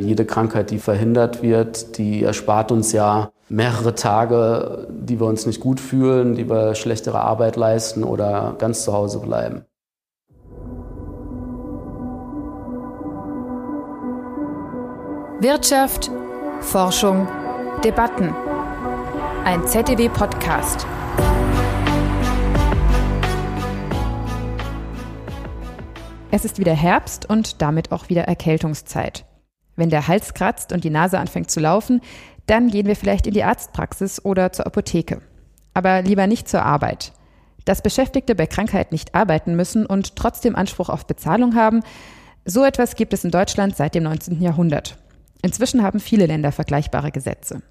Jede 0.00 0.24
Krankheit, 0.24 0.70
die 0.70 0.78
verhindert 0.78 1.42
wird, 1.42 1.98
die 1.98 2.22
erspart 2.22 2.70
uns 2.70 2.92
ja 2.92 3.32
mehrere 3.48 3.96
Tage, 3.96 4.86
die 4.90 5.18
wir 5.18 5.26
uns 5.26 5.44
nicht 5.44 5.58
gut 5.60 5.80
fühlen, 5.80 6.36
die 6.36 6.48
wir 6.48 6.76
schlechtere 6.76 7.20
Arbeit 7.20 7.56
leisten 7.56 8.04
oder 8.04 8.54
ganz 8.58 8.84
zu 8.84 8.92
Hause 8.92 9.18
bleiben. 9.18 9.64
Wirtschaft, 15.40 16.12
Forschung, 16.60 17.26
Debatten. 17.82 18.32
Ein 19.44 19.66
ZDW-Podcast. 19.66 20.86
Es 26.30 26.44
ist 26.44 26.60
wieder 26.60 26.74
Herbst 26.74 27.28
und 27.28 27.60
damit 27.62 27.90
auch 27.90 28.08
wieder 28.08 28.22
Erkältungszeit. 28.22 29.27
Wenn 29.78 29.90
der 29.90 30.08
Hals 30.08 30.34
kratzt 30.34 30.72
und 30.72 30.82
die 30.82 30.90
Nase 30.90 31.20
anfängt 31.20 31.52
zu 31.52 31.60
laufen, 31.60 32.00
dann 32.46 32.68
gehen 32.68 32.88
wir 32.88 32.96
vielleicht 32.96 33.28
in 33.28 33.32
die 33.32 33.44
Arztpraxis 33.44 34.24
oder 34.24 34.52
zur 34.52 34.66
Apotheke. 34.66 35.22
Aber 35.72 36.02
lieber 36.02 36.26
nicht 36.26 36.48
zur 36.48 36.64
Arbeit. 36.64 37.12
Dass 37.64 37.80
Beschäftigte 37.80 38.34
bei 38.34 38.46
Krankheit 38.46 38.90
nicht 38.90 39.14
arbeiten 39.14 39.54
müssen 39.54 39.86
und 39.86 40.16
trotzdem 40.16 40.56
Anspruch 40.56 40.88
auf 40.88 41.06
Bezahlung 41.06 41.54
haben, 41.54 41.84
so 42.44 42.64
etwas 42.64 42.96
gibt 42.96 43.12
es 43.12 43.22
in 43.22 43.30
Deutschland 43.30 43.76
seit 43.76 43.94
dem 43.94 44.02
19. 44.02 44.42
Jahrhundert. 44.42 44.98
Inzwischen 45.42 45.84
haben 45.84 46.00
viele 46.00 46.26
Länder 46.26 46.50
vergleichbare 46.50 47.12
Gesetze. 47.12 47.62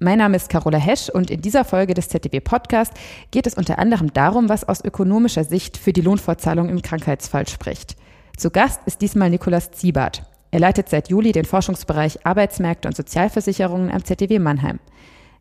Mein 0.00 0.18
Name 0.18 0.36
ist 0.36 0.48
Carola 0.48 0.78
Hesch 0.78 1.10
und 1.10 1.30
in 1.30 1.42
dieser 1.42 1.64
Folge 1.64 1.94
des 1.94 2.08
ZDW 2.08 2.40
Podcast 2.40 2.92
geht 3.30 3.46
es 3.46 3.54
unter 3.54 3.78
anderem 3.78 4.12
darum, 4.12 4.48
was 4.48 4.68
aus 4.68 4.84
ökonomischer 4.84 5.44
Sicht 5.44 5.76
für 5.76 5.92
die 5.92 6.00
Lohnfortzahlung 6.00 6.68
im 6.70 6.82
Krankheitsfall 6.82 7.46
spricht. 7.46 7.94
Zu 8.36 8.50
Gast 8.50 8.80
ist 8.86 9.00
diesmal 9.00 9.30
Nikolaus 9.30 9.70
Ziebart. 9.70 10.24
Er 10.50 10.60
leitet 10.60 10.88
seit 10.88 11.08
Juli 11.08 11.32
den 11.32 11.44
Forschungsbereich 11.44 12.24
Arbeitsmärkte 12.24 12.88
und 12.88 12.96
Sozialversicherungen 12.96 13.90
am 13.90 14.04
ZDW 14.04 14.38
Mannheim. 14.38 14.78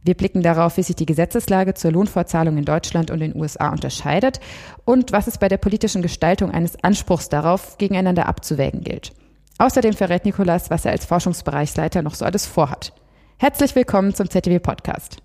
Wir 0.03 0.13
blicken 0.13 0.43
darauf, 0.43 0.77
wie 0.77 0.83
sich 0.83 0.95
die 0.95 1.07
Gesetzeslage 1.07 1.73
zur 1.73 1.91
Lohnfortzahlung 1.91 2.57
in 2.57 2.65
Deutschland 2.65 3.09
und 3.09 3.19
den 3.19 3.35
USA 3.35 3.71
unterscheidet 3.71 4.39
und 4.85 5.11
was 5.11 5.25
es 5.25 5.39
bei 5.39 5.47
der 5.47 5.57
politischen 5.57 6.03
Gestaltung 6.03 6.51
eines 6.51 6.81
Anspruchs 6.83 7.27
darauf 7.27 7.79
gegeneinander 7.79 8.27
abzuwägen 8.27 8.81
gilt. 8.81 9.13
Außerdem 9.57 9.93
verrät 9.93 10.25
Nikolas, 10.25 10.69
was 10.69 10.85
er 10.85 10.91
als 10.91 11.05
Forschungsbereichsleiter 11.05 12.03
noch 12.03 12.13
so 12.13 12.23
alles 12.23 12.45
vorhat. 12.45 12.93
Herzlich 13.37 13.75
willkommen 13.75 14.13
zum 14.13 14.29
ZDW 14.29 14.59
Podcast. 14.59 15.17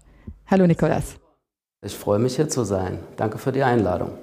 Hallo 0.46 0.66
Nikolas. 0.66 1.16
Ich 1.84 1.94
freue 1.94 2.18
mich 2.18 2.36
hier 2.36 2.48
zu 2.48 2.64
sein. 2.64 3.00
Danke 3.16 3.38
für 3.38 3.52
die 3.52 3.62
Einladung. 3.62 4.18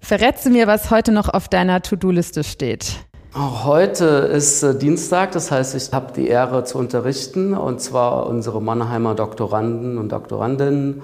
Verrätst 0.00 0.46
du 0.46 0.50
mir, 0.50 0.66
was 0.66 0.90
heute 0.90 1.12
noch 1.12 1.28
auf 1.28 1.48
deiner 1.48 1.82
To-Do-Liste 1.82 2.44
steht? 2.44 2.96
Heute 3.34 4.04
ist 4.04 4.62
äh, 4.62 4.76
Dienstag, 4.78 5.32
das 5.32 5.50
heißt, 5.50 5.74
ich 5.74 5.90
habe 5.94 6.12
die 6.12 6.28
Ehre 6.28 6.64
zu 6.64 6.76
unterrichten, 6.76 7.54
und 7.54 7.80
zwar 7.80 8.26
unsere 8.26 8.60
Mannheimer 8.60 9.14
Doktoranden 9.14 9.96
und 9.96 10.12
Doktorandinnen. 10.12 11.00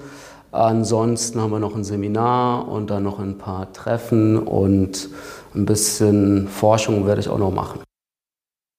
Ansonsten 0.51 1.41
haben 1.41 1.51
wir 1.51 1.59
noch 1.59 1.75
ein 1.75 1.83
Seminar 1.83 2.67
und 2.67 2.91
dann 2.91 3.01
noch 3.01 3.17
ein 3.17 3.39
paar 3.39 3.73
Treffen 3.73 4.37
und 4.37 5.09
ein 5.55 5.65
bisschen 5.65 6.47
Forschung 6.47 7.07
werde 7.07 7.21
ich 7.21 7.29
auch 7.29 7.39
noch 7.39 7.51
machen. 7.51 7.81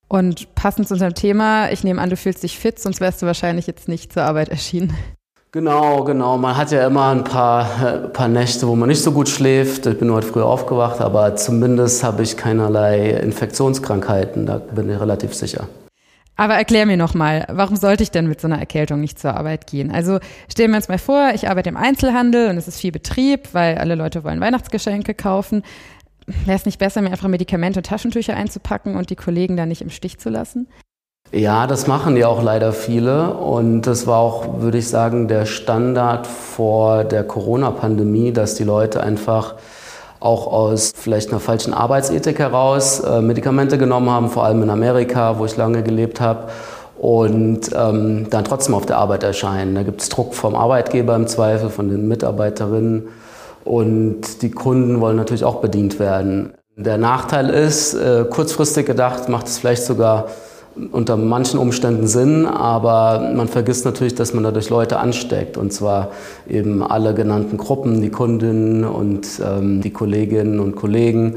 Und 0.06 0.54
passend 0.54 0.86
zu 0.86 0.94
unserem 0.94 1.14
Thema, 1.14 1.72
ich 1.72 1.82
nehme 1.82 2.00
an, 2.00 2.10
du 2.10 2.16
fühlst 2.16 2.44
dich 2.44 2.56
fit, 2.56 2.78
sonst 2.78 3.00
wärst 3.00 3.20
du 3.20 3.26
wahrscheinlich 3.26 3.66
jetzt 3.66 3.88
nicht 3.88 4.12
zur 4.12 4.22
Arbeit 4.22 4.48
erschienen. 4.48 4.96
Genau, 5.52 6.04
genau. 6.04 6.38
Man 6.38 6.56
hat 6.56 6.70
ja 6.70 6.86
immer 6.86 7.08
ein 7.08 7.24
paar, 7.24 7.64
äh, 7.82 8.08
paar 8.08 8.28
Nächte, 8.28 8.68
wo 8.68 8.76
man 8.76 8.88
nicht 8.88 9.02
so 9.02 9.10
gut 9.10 9.28
schläft. 9.28 9.84
Ich 9.86 9.98
bin 9.98 10.12
heute 10.12 10.28
früh 10.28 10.42
aufgewacht, 10.42 11.00
aber 11.00 11.34
zumindest 11.34 12.04
habe 12.04 12.22
ich 12.22 12.36
keinerlei 12.36 13.10
Infektionskrankheiten. 13.10 14.46
Da 14.46 14.58
bin 14.58 14.88
ich 14.88 15.00
relativ 15.00 15.34
sicher. 15.34 15.68
Aber 16.36 16.54
erklär 16.54 16.86
mir 16.86 16.96
nochmal, 16.96 17.46
warum 17.50 17.76
sollte 17.76 18.02
ich 18.02 18.10
denn 18.12 18.28
mit 18.28 18.40
so 18.40 18.46
einer 18.46 18.58
Erkältung 18.58 19.00
nicht 19.00 19.18
zur 19.18 19.34
Arbeit 19.34 19.66
gehen? 19.66 19.90
Also 19.90 20.20
stellen 20.48 20.70
wir 20.70 20.76
uns 20.76 20.88
mal 20.88 20.98
vor, 20.98 21.32
ich 21.34 21.48
arbeite 21.48 21.68
im 21.68 21.76
Einzelhandel 21.76 22.48
und 22.48 22.56
es 22.56 22.68
ist 22.68 22.80
viel 22.80 22.92
Betrieb, 22.92 23.48
weil 23.52 23.76
alle 23.76 23.96
Leute 23.96 24.24
wollen 24.24 24.40
Weihnachtsgeschenke 24.40 25.14
kaufen 25.14 25.62
wäre 26.44 26.56
es 26.56 26.66
nicht 26.66 26.78
besser, 26.78 27.02
mir 27.02 27.10
einfach 27.10 27.28
Medikamente 27.28 27.80
und 27.80 27.86
Taschentücher 27.86 28.36
einzupacken 28.36 28.96
und 28.96 29.10
die 29.10 29.16
Kollegen 29.16 29.56
da 29.56 29.66
nicht 29.66 29.82
im 29.82 29.90
Stich 29.90 30.18
zu 30.18 30.28
lassen? 30.30 30.68
Ja, 31.32 31.68
das 31.68 31.86
machen 31.86 32.16
ja 32.16 32.26
auch 32.26 32.42
leider 32.42 32.72
viele. 32.72 33.34
Und 33.34 33.82
das 33.82 34.06
war 34.06 34.18
auch, 34.18 34.60
würde 34.60 34.78
ich 34.78 34.88
sagen, 34.88 35.28
der 35.28 35.46
Standard 35.46 36.26
vor 36.26 37.04
der 37.04 37.22
Corona-Pandemie, 37.22 38.32
dass 38.32 38.56
die 38.56 38.64
Leute 38.64 39.00
einfach 39.02 39.54
auch 40.18 40.48
aus 40.48 40.92
vielleicht 40.94 41.30
einer 41.30 41.40
falschen 41.40 41.72
Arbeitsethik 41.72 42.40
heraus 42.40 43.00
äh, 43.00 43.22
Medikamente 43.22 43.78
genommen 43.78 44.10
haben, 44.10 44.28
vor 44.28 44.44
allem 44.44 44.62
in 44.62 44.70
Amerika, 44.70 45.38
wo 45.38 45.46
ich 45.46 45.56
lange 45.56 45.82
gelebt 45.82 46.20
habe, 46.20 46.48
und 46.98 47.70
ähm, 47.74 48.28
dann 48.28 48.44
trotzdem 48.44 48.74
auf 48.74 48.84
der 48.84 48.98
Arbeit 48.98 49.22
erscheinen. 49.22 49.74
Da 49.74 49.84
gibt 49.84 50.02
es 50.02 50.10
Druck 50.10 50.34
vom 50.34 50.54
Arbeitgeber 50.54 51.16
im 51.16 51.26
Zweifel, 51.28 51.70
von 51.70 51.88
den 51.88 52.08
Mitarbeiterinnen. 52.08 53.08
Und 53.64 54.42
die 54.42 54.50
Kunden 54.50 55.00
wollen 55.00 55.16
natürlich 55.16 55.44
auch 55.44 55.62
bedient 55.62 55.98
werden. 55.98 56.52
Der 56.76 56.98
Nachteil 56.98 57.48
ist, 57.48 57.94
äh, 57.94 58.26
kurzfristig 58.28 58.84
gedacht, 58.84 59.30
macht 59.30 59.46
es 59.46 59.58
vielleicht 59.58 59.84
sogar 59.84 60.26
unter 60.92 61.16
manchen 61.16 61.58
Umständen 61.58 62.06
Sinn, 62.06 62.46
aber 62.46 63.32
man 63.34 63.48
vergisst 63.48 63.84
natürlich, 63.84 64.14
dass 64.14 64.34
man 64.34 64.44
dadurch 64.44 64.70
Leute 64.70 64.98
ansteckt. 64.98 65.56
Und 65.56 65.72
zwar 65.72 66.10
eben 66.48 66.82
alle 66.82 67.14
genannten 67.14 67.56
Gruppen, 67.56 68.00
die 68.00 68.10
Kundinnen 68.10 68.84
und 68.84 69.26
ähm, 69.44 69.80
die 69.80 69.90
Kolleginnen 69.90 70.60
und 70.60 70.76
Kollegen. 70.76 71.36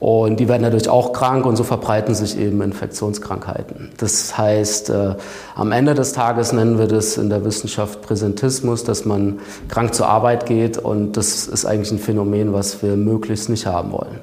Und 0.00 0.40
die 0.40 0.48
werden 0.48 0.62
dadurch 0.62 0.88
auch 0.88 1.12
krank 1.12 1.44
und 1.44 1.56
so 1.56 1.62
verbreiten 1.62 2.14
sich 2.14 2.38
eben 2.38 2.62
Infektionskrankheiten. 2.62 3.90
Das 3.98 4.36
heißt, 4.36 4.88
äh, 4.88 5.14
am 5.54 5.72
Ende 5.72 5.92
des 5.92 6.14
Tages 6.14 6.54
nennen 6.54 6.78
wir 6.78 6.86
das 6.86 7.18
in 7.18 7.28
der 7.28 7.44
Wissenschaft 7.44 8.00
Präsentismus, 8.00 8.82
dass 8.82 9.04
man 9.04 9.40
krank 9.68 9.94
zur 9.94 10.08
Arbeit 10.08 10.46
geht 10.46 10.78
und 10.78 11.18
das 11.18 11.46
ist 11.46 11.66
eigentlich 11.66 11.92
ein 11.92 11.98
Phänomen, 11.98 12.54
was 12.54 12.82
wir 12.82 12.96
möglichst 12.96 13.50
nicht 13.50 13.66
haben 13.66 13.92
wollen. 13.92 14.20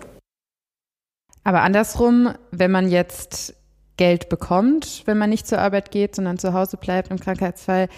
Aber 1.44 1.62
andersrum, 1.62 2.30
wenn 2.52 2.72
man 2.72 2.90
jetzt 2.90 3.54
Geld 3.98 4.30
bekommt, 4.30 5.04
wenn 5.06 5.18
man 5.18 5.30
nicht 5.30 5.48
zur 5.48 5.60
Arbeit 5.60 5.92
geht, 5.92 6.16
sondern 6.16 6.38
zu 6.38 6.54
Hause 6.54 6.78
bleibt 6.78 7.12
im 7.12 7.20
Krankheitsfall, 7.20 7.90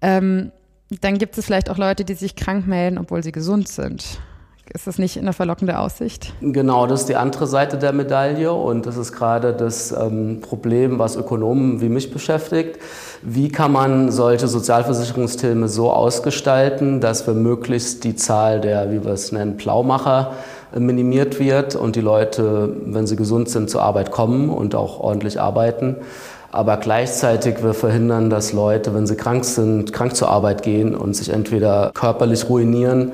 ähm, 0.00 0.52
dann 1.00 1.18
gibt 1.18 1.38
es 1.38 1.44
vielleicht 1.44 1.70
auch 1.70 1.78
Leute, 1.78 2.04
die 2.04 2.14
sich 2.14 2.34
krank 2.34 2.66
melden, 2.66 2.98
obwohl 2.98 3.22
sie 3.22 3.32
gesund 3.32 3.68
sind. 3.68 4.20
Ist 4.72 4.86
das 4.86 4.98
nicht 4.98 5.18
eine 5.18 5.32
verlockende 5.32 5.80
Aussicht? 5.80 6.32
Genau, 6.40 6.86
das 6.86 7.00
ist 7.00 7.08
die 7.08 7.16
andere 7.16 7.48
Seite 7.48 7.76
der 7.76 7.92
Medaille 7.92 8.52
und 8.52 8.86
das 8.86 8.96
ist 8.96 9.12
gerade 9.12 9.52
das 9.52 9.90
ähm, 9.90 10.40
Problem, 10.42 11.00
was 11.00 11.16
Ökonomen 11.16 11.80
wie 11.80 11.88
mich 11.88 12.12
beschäftigt. 12.12 12.78
Wie 13.20 13.48
kann 13.48 13.72
man 13.72 14.12
solche 14.12 14.46
Sozialversicherungssysteme 14.46 15.66
so 15.66 15.90
ausgestalten, 15.90 17.00
dass 17.00 17.26
wir 17.26 17.34
möglichst 17.34 18.04
die 18.04 18.14
Zahl 18.14 18.60
der, 18.60 18.92
wie 18.92 19.04
wir 19.04 19.12
es 19.12 19.32
nennen, 19.32 19.56
Plaumacher 19.56 20.34
äh, 20.34 20.59
minimiert 20.78 21.38
wird 21.38 21.74
und 21.76 21.96
die 21.96 22.00
Leute, 22.00 22.74
wenn 22.86 23.06
sie 23.06 23.16
gesund 23.16 23.48
sind, 23.48 23.70
zur 23.70 23.82
Arbeit 23.82 24.10
kommen 24.10 24.50
und 24.50 24.74
auch 24.74 25.00
ordentlich 25.00 25.40
arbeiten 25.40 25.96
aber 26.52 26.78
gleichzeitig 26.78 27.62
wir 27.62 27.74
verhindern, 27.74 28.28
dass 28.28 28.52
Leute, 28.52 28.92
wenn 28.92 29.06
sie 29.06 29.14
krank 29.14 29.44
sind, 29.44 29.92
krank 29.92 30.16
zur 30.16 30.30
Arbeit 30.30 30.62
gehen 30.62 30.96
und 30.96 31.14
sich 31.14 31.30
entweder 31.30 31.92
körperlich 31.94 32.48
ruinieren 32.48 33.12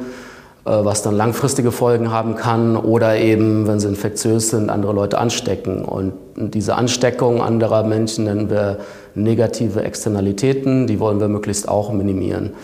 äh, 0.66 0.84
was 0.84 1.02
dann 1.02 1.14
langfristige 1.14 1.70
Folgen 1.70 2.10
haben 2.10 2.34
kann 2.34 2.76
oder 2.76 3.16
eben, 3.18 3.68
wenn 3.68 3.78
sie 3.78 3.86
infektiös 3.86 4.50
sind, 4.50 4.68
andere 4.68 4.92
Leute 4.92 5.18
anstecken. 5.18 5.84
Und 5.84 6.14
diese 6.36 6.74
Ansteckung 6.74 7.40
anderer 7.40 7.84
Menschen 7.84 8.24
nennen 8.24 8.50
wir 8.50 8.78
negative 9.14 9.84
Externalitäten, 9.84 10.88
die 10.88 10.98
wollen 10.98 11.20
wir 11.20 11.28
möglichst 11.28 11.68
auch 11.68 11.92
minimieren. 11.92 12.54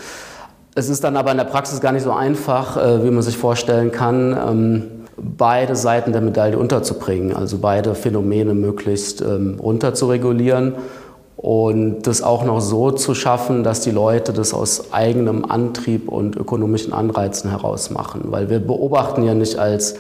Es 0.75 0.89
ist 0.89 1.05
dann 1.05 1.19
aber 1.19 1.31
in 1.31 1.37
der 1.37 1.45
Praxis 1.45 1.81
gar 1.81 1.93
nicht 1.93 2.03
so 2.03 2.13
einfach, 2.13 2.79
äh, 2.79 3.05
wie 3.05 3.11
man 3.11 3.23
sich 3.23 3.37
vorstellen 3.37 3.93
kann, 3.93 4.33
ähm, 4.33 4.83
beide 5.19 5.77
Seiten 5.77 6.13
der 6.13 6.23
Medaille 6.23 6.59
unterzubringen, 6.59 7.37
also 7.37 7.59
beide 7.59 7.95
Phänomene 7.95 8.55
möglichst 8.55 9.21
ähm, 9.21 9.59
runter 9.61 9.93
zu 9.93 10.07
regulieren 10.07 10.77
und 11.37 12.07
das 12.07 12.23
auch 12.23 12.45
noch 12.45 12.61
so 12.61 12.91
zu 12.91 13.15
schaffen, 13.15 13.65
dass 13.65 13.81
die 13.81 13.91
Leute 13.91 14.33
das 14.33 14.55
aus 14.55 14.95
eigenem 14.95 15.45
Antrieb 15.45 16.09
und 16.09 16.37
ökonomischen 16.37 16.95
Anreizen 16.95 17.51
heraus 17.51 17.91
machen. 17.91 18.23
Weil 18.27 18.49
wir 18.49 18.61
beobachten 18.61 19.25
ja 19.25 19.35
nicht 19.35 19.59
als 19.59 19.97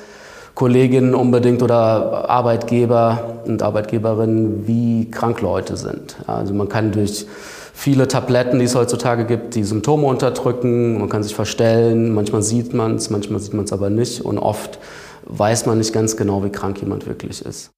Kolleginnen 0.54 1.14
unbedingt 1.14 1.62
oder 1.62 2.30
Arbeitgeber 2.30 3.40
und 3.44 3.62
Arbeitgeberinnen, 3.62 4.66
wie 4.66 5.10
krank 5.10 5.42
Leute 5.42 5.76
sind. 5.76 6.16
Also 6.26 6.54
man 6.54 6.70
kann 6.70 6.92
durch 6.92 7.26
viele 7.72 8.08
Tabletten, 8.08 8.58
die 8.58 8.64
es 8.64 8.74
heutzutage 8.74 9.24
gibt, 9.24 9.54
die 9.54 9.64
Symptome 9.64 10.06
unterdrücken, 10.06 10.98
man 10.98 11.08
kann 11.08 11.22
sich 11.22 11.34
verstellen, 11.34 12.14
manchmal 12.14 12.42
sieht 12.42 12.74
man 12.74 12.96
es, 12.96 13.10
manchmal 13.10 13.40
sieht 13.40 13.54
man 13.54 13.64
es 13.64 13.72
aber 13.72 13.90
nicht 13.90 14.20
und 14.20 14.38
oft 14.38 14.78
weiß 15.24 15.66
man 15.66 15.78
nicht 15.78 15.92
ganz 15.92 16.16
genau, 16.16 16.44
wie 16.44 16.50
krank 16.50 16.80
jemand 16.80 17.06
wirklich 17.06 17.44
ist. 17.44 17.70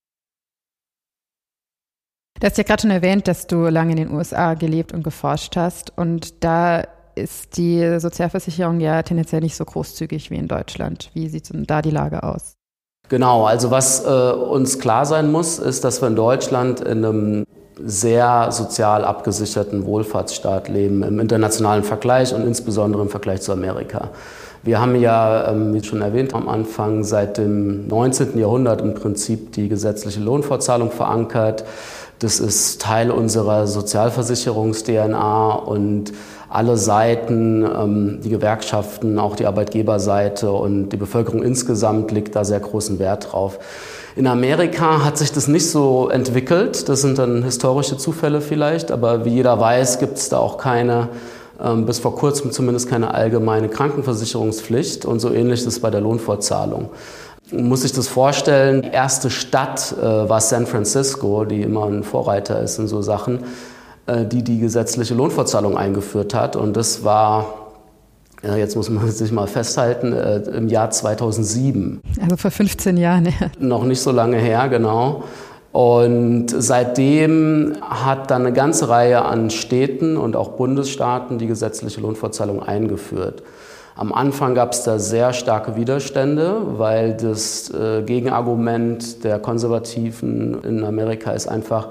Du 2.41 2.47
hast 2.47 2.59
ja 2.59 2.65
gerade 2.65 2.83
schon 2.83 2.91
erwähnt, 2.91 3.29
dass 3.29 3.47
du 3.47 3.69
lange 3.69 3.93
in 3.93 3.97
den 3.97 4.11
USA 4.11 4.55
gelebt 4.55 4.93
und 4.93 5.03
geforscht 5.03 5.57
hast. 5.57 5.97
Und 5.97 6.43
da 6.43 6.85
ist 7.15 7.57
die 7.57 8.01
Sozialversicherung 8.01 8.81
ja 8.81 9.03
tendenziell 9.03 9.41
nicht 9.41 9.55
so 9.55 9.65
großzügig 9.65 10.31
wie 10.31 10.37
in 10.37 10.49
Deutschland. 10.49 11.11
Wie 11.15 11.29
sieht 11.29 11.53
denn 11.53 11.65
da 11.65 11.81
die 11.81 11.91
Lage 11.93 12.23
aus? 12.23 12.55
Genau, 13.09 13.45
also 13.45 13.71
was 13.71 14.05
äh, 14.05 14.33
uns 14.33 14.79
klar 14.79 15.07
sein 15.07 15.31
muss, 15.31 15.59
ist, 15.59 15.85
dass 15.85 16.03
wir 16.03 16.09
in 16.09 16.17
Deutschland 16.17 16.81
in 16.81 17.05
einem 17.05 17.47
sehr 17.83 18.53
sozial 18.53 19.05
abgesicherten 19.05 19.85
Wohlfahrtsstaat 19.85 20.69
leben 20.69 21.03
im 21.03 21.19
internationalen 21.19 21.83
Vergleich 21.83 22.35
und 22.35 22.47
insbesondere 22.47 23.03
im 23.03 23.09
Vergleich 23.09 23.43
zu 23.43 23.53
Amerika. 23.53 24.11
Wir 24.63 24.81
haben 24.81 24.97
ja, 24.97 25.51
ähm, 25.51 25.75
wie 25.75 25.85
schon 25.85 26.01
erwähnt 26.01 26.35
am 26.35 26.49
Anfang, 26.49 27.05
seit 27.05 27.37
dem 27.37 27.87
19. 27.87 28.39
Jahrhundert 28.39 28.81
im 28.81 28.95
Prinzip 28.95 29.53
die 29.53 29.69
gesetzliche 29.69 30.21
Lohnfortzahlung 30.21 30.91
verankert. 30.91 31.65
Das 32.21 32.41
ist 32.41 32.81
Teil 32.81 33.11
unserer 33.11 33.67
Sozialversicherungs-DNA 33.67 35.53
und 35.53 36.13
alle 36.49 36.77
Seiten, 36.77 37.65
ähm, 37.65 38.21
die 38.23 38.31
Gewerkschaften, 38.31 39.19
auch 39.19 39.37
die 39.37 39.45
Arbeitgeberseite 39.47 40.51
und 40.51 40.91
die 40.91 40.97
Bevölkerung 40.97 41.43
insgesamt 41.43 42.13
legt 42.13 42.37
da 42.37 42.45
sehr 42.45 42.61
großen 42.61 42.99
Wert 42.99 43.33
drauf. 43.33 43.59
In 44.17 44.29
Amerika 44.29 45.05
hat 45.05 45.19
sich 45.19 45.33
das 45.33 45.49
nicht 45.49 45.69
so 45.69 46.09
entwickelt. 46.09 46.89
Das 46.89 47.01
sind 47.01 47.19
dann 47.19 47.43
historische 47.43 47.97
Zufälle 47.97 48.41
vielleicht, 48.41 48.93
aber 48.93 49.25
wie 49.25 49.31
jeder 49.31 49.59
weiß, 49.59 49.99
gibt 49.99 50.19
es 50.19 50.29
da 50.29 50.39
auch 50.39 50.57
keine, 50.57 51.09
ähm, 51.61 51.85
bis 51.85 51.99
vor 51.99 52.15
kurzem 52.15 52.53
zumindest 52.53 52.89
keine 52.89 53.13
allgemeine 53.13 53.69
Krankenversicherungspflicht 53.69 55.05
und 55.05 55.19
so 55.19 55.33
ähnlich 55.33 55.61
ist 55.61 55.67
es 55.67 55.81
bei 55.81 55.91
der 55.91 56.01
Lohnfortzahlung. 56.01 56.91
Muss 57.51 57.83
sich 57.83 57.93
das 57.93 58.07
vorstellen, 58.07 58.83
die 58.83 58.91
erste 58.91 59.31
Stadt 59.31 59.93
äh, 60.01 60.29
war 60.29 60.41
San 60.41 60.67
Francisco, 60.67 61.45
die 61.45 61.63
immer 61.63 61.87
ein 61.87 62.05
Vorreiter 62.05 62.61
ist 62.61 62.79
in 62.79 62.87
so 62.87 63.03
Sachen, 63.03 63.41
äh, 64.07 64.25
die 64.25 64.45
die 64.45 64.61
gesetzliche 64.61 65.15
Lohnfortzahlung 65.15 65.77
eingeführt 65.77 66.35
hat 66.35 66.55
und 66.55 66.77
das 66.77 67.03
war 67.03 67.64
ja, 68.45 68.57
jetzt 68.57 68.77
muss 68.77 68.91
man 68.91 69.11
sich 69.11 69.33
mal 69.33 69.47
festhalten, 69.47 70.13
äh, 70.13 70.37
im 70.57 70.69
Jahr 70.69 70.91
2007. 70.91 72.01
Also 72.21 72.37
vor 72.37 72.51
15 72.51 72.97
Jahren, 72.97 73.25
ja. 73.41 73.51
Noch 73.59 73.85
nicht 73.85 74.01
so 74.01 74.11
lange 74.11 74.37
her, 74.37 74.69
genau. 74.69 75.25
Und 75.73 76.47
seitdem 76.51 77.73
hat 77.81 78.31
dann 78.31 78.43
eine 78.43 78.53
ganze 78.53 78.89
Reihe 78.89 79.25
an 79.25 79.51
Städten 79.51 80.17
und 80.17 80.37
auch 80.37 80.51
Bundesstaaten 80.51 81.39
die 81.39 81.49
gesetzliche 81.49 82.01
Lohnfortzahlung 82.01 82.63
eingeführt. 82.63 83.43
Am 83.97 84.13
Anfang 84.13 84.55
gab 84.55 84.73
es 84.73 84.83
da 84.83 84.99
sehr 84.99 85.33
starke 85.33 85.77
Widerstände, 85.77 86.79
weil 86.79 87.15
das 87.15 87.71
äh, 87.71 88.03
Gegenargument 88.03 89.25
der 89.25 89.39
Konservativen 89.39 90.63
in 90.65 90.85
Amerika 90.85 91.33
ist 91.33 91.49
einfach, 91.49 91.89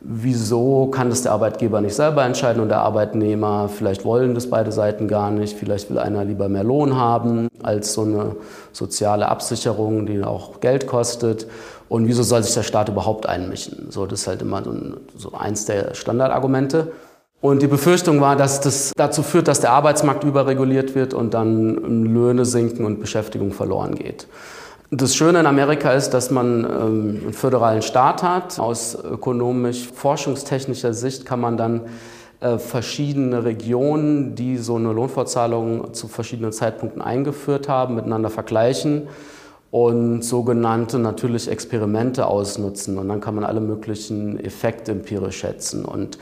wieso 0.00 0.86
kann 0.86 1.10
das 1.10 1.22
der 1.22 1.32
Arbeitgeber 1.32 1.80
nicht 1.80 1.94
selber 1.94 2.24
entscheiden 2.24 2.62
und 2.62 2.68
der 2.68 2.80
Arbeitnehmer, 2.80 3.68
vielleicht 3.68 4.04
wollen 4.04 4.34
das 4.34 4.48
beide 4.48 4.72
Seiten 4.72 5.08
gar 5.08 5.30
nicht, 5.30 5.58
vielleicht 5.58 5.90
will 5.90 5.98
einer 5.98 6.24
lieber 6.24 6.48
mehr 6.48 6.64
Lohn 6.64 6.96
haben 6.96 7.48
als 7.62 7.92
so 7.92 8.02
eine 8.02 8.36
soziale 8.72 9.28
Absicherung, 9.28 10.06
die 10.06 10.22
auch 10.22 10.60
Geld 10.60 10.86
kostet. 10.86 11.46
Und 11.88 12.06
wieso 12.06 12.22
soll 12.22 12.42
sich 12.42 12.54
der 12.54 12.62
Staat 12.62 12.88
überhaupt 12.88 13.28
einmischen? 13.28 13.90
So, 13.90 14.06
das 14.06 14.20
ist 14.20 14.26
halt 14.28 14.42
immer 14.42 14.62
so, 14.64 14.72
so 15.16 15.32
eins 15.36 15.66
der 15.66 15.94
Standardargumente. 15.94 16.92
Und 17.40 17.62
die 17.62 17.66
Befürchtung 17.66 18.20
war, 18.20 18.36
dass 18.36 18.60
das 18.60 18.92
dazu 18.96 19.22
führt, 19.22 19.48
dass 19.48 19.60
der 19.60 19.72
Arbeitsmarkt 19.72 20.24
überreguliert 20.24 20.94
wird 20.94 21.14
und 21.14 21.32
dann 21.34 22.04
Löhne 22.04 22.44
sinken 22.44 22.84
und 22.84 23.00
Beschäftigung 23.00 23.52
verloren 23.52 23.94
geht. 23.94 24.26
Das 24.92 25.14
Schöne 25.14 25.38
in 25.38 25.46
Amerika 25.46 25.92
ist, 25.92 26.10
dass 26.10 26.32
man 26.32 26.64
ähm, 26.64 27.20
einen 27.22 27.32
föderalen 27.32 27.80
Staat 27.80 28.24
hat. 28.24 28.58
Aus 28.58 28.98
ökonomisch-forschungstechnischer 29.00 30.94
Sicht 30.94 31.24
kann 31.24 31.38
man 31.38 31.56
dann 31.56 31.82
äh, 32.40 32.58
verschiedene 32.58 33.44
Regionen, 33.44 34.34
die 34.34 34.56
so 34.56 34.74
eine 34.74 34.92
Lohnfortzahlung 34.92 35.94
zu 35.94 36.08
verschiedenen 36.08 36.50
Zeitpunkten 36.50 37.00
eingeführt 37.00 37.68
haben, 37.68 37.94
miteinander 37.94 38.30
vergleichen 38.30 39.06
und 39.70 40.22
sogenannte 40.24 40.98
natürlich 40.98 41.48
Experimente 41.48 42.26
ausnutzen. 42.26 42.98
Und 42.98 43.08
dann 43.08 43.20
kann 43.20 43.36
man 43.36 43.44
alle 43.44 43.60
möglichen 43.60 44.40
Effekte 44.40 44.90
empirisch 44.90 45.36
schätzen. 45.36 45.84
Und 45.84 46.18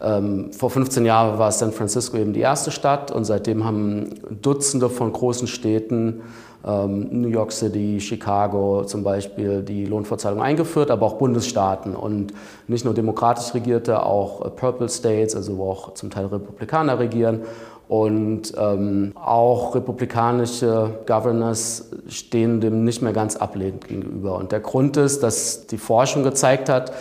ähm, 0.00 0.52
vor 0.52 0.70
15 0.70 1.04
Jahren 1.04 1.40
war 1.40 1.50
San 1.50 1.72
Francisco 1.72 2.16
eben 2.16 2.32
die 2.32 2.40
erste 2.40 2.70
Stadt 2.70 3.10
und 3.10 3.24
seitdem 3.24 3.64
haben 3.64 4.10
Dutzende 4.30 4.88
von 4.88 5.12
großen 5.12 5.48
Städten 5.48 6.22
New 6.64 7.28
York 7.28 7.50
City, 7.50 8.00
Chicago 8.00 8.84
zum 8.84 9.02
Beispiel 9.02 9.62
die 9.62 9.84
Lohnfortzahlung 9.84 10.40
eingeführt, 10.40 10.92
aber 10.92 11.06
auch 11.06 11.14
Bundesstaaten 11.14 11.96
und 11.96 12.32
nicht 12.68 12.84
nur 12.84 12.94
demokratisch 12.94 13.52
regierte, 13.54 14.04
auch 14.06 14.44
äh, 14.44 14.50
Purple 14.50 14.88
States, 14.88 15.34
also 15.34 15.58
wo 15.58 15.70
auch 15.70 15.94
zum 15.94 16.10
Teil 16.10 16.26
Republikaner 16.26 16.98
regieren. 16.98 17.40
Und 17.88 18.54
ähm, 18.56 19.12
auch 19.16 19.74
republikanische 19.74 21.00
Governors 21.06 21.90
stehen 22.08 22.60
dem 22.60 22.84
nicht 22.84 23.02
mehr 23.02 23.12
ganz 23.12 23.36
ablehnend 23.36 23.86
gegenüber. 23.86 24.36
Und 24.36 24.50
der 24.50 24.60
Grund 24.60 24.96
ist, 24.96 25.22
dass 25.22 25.66
die 25.66 25.76
Forschung 25.76 26.22
gezeigt 26.22 26.70
hat, 26.70 26.92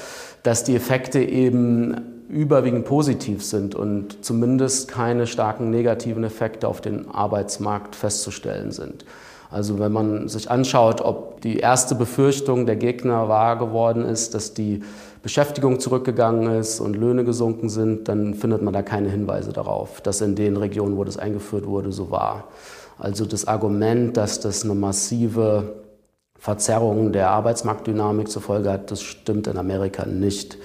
dass 0.44 0.66
die 0.66 0.76
Effekte 0.76 1.20
eben 1.22 2.26
überwiegend 2.28 2.86
positiv 2.86 3.44
sind 3.44 3.76
und 3.76 4.26
zumindest 4.26 4.90
keine 4.90 5.28
starken 5.28 5.70
negativen 5.70 6.24
Effekte 6.24 6.68
auf 6.68 6.82
den 6.82 7.10
Arbeitsmarkt 7.10 7.96
festzustellen 7.96 8.72
sind. 8.72 9.06
Also 9.52 9.80
wenn 9.80 9.92
man 9.92 10.30
sich 10.30 10.50
anschaut, 10.50 11.02
ob 11.02 11.42
die 11.42 11.58
erste 11.58 11.94
Befürchtung 11.94 12.66
der 12.66 12.78
Gegner 12.78 13.28
wahr 13.28 13.58
geworden 13.58 14.06
ist, 14.06 14.34
dass 14.34 14.54
die 14.54 14.82
Beschäftigung 15.22 15.80
zurückgegangen 15.80 16.56
ist 16.56 16.80
und 16.80 16.96
Löhne 16.96 17.26
gesunken 17.26 17.70
sind, 17.70 18.08
dann 18.08 18.34
findet 18.34 18.62
man 18.62 18.74
da 18.74 18.82
keine 18.82 19.10
Hinweise 19.10 19.52
darauf, 19.52 20.00
dass 20.02 20.22
in 20.22 20.36
den 20.36 20.56
Regionen, 20.56 20.96
wo 20.98 21.04
das 21.04 21.18
eingeführt 21.18 21.68
wurde, 21.68 21.92
so 21.92 22.10
war. 22.10 22.46
Also 22.98 23.26
das 23.26 23.46
Argument, 23.46 24.16
dass 24.16 24.40
das 24.40 24.64
eine 24.64 24.74
massive 24.74 25.74
Verzerrung 26.40 27.12
der 27.12 27.30
Arbeitsmarktdynamik 27.30 28.30
zur 28.30 28.42
Folge 28.42 28.72
hat, 28.72 28.90
das 28.90 29.02
stimmt 29.02 29.48
in 29.48 29.58
Amerika 29.58 30.06
nicht. 30.06 30.58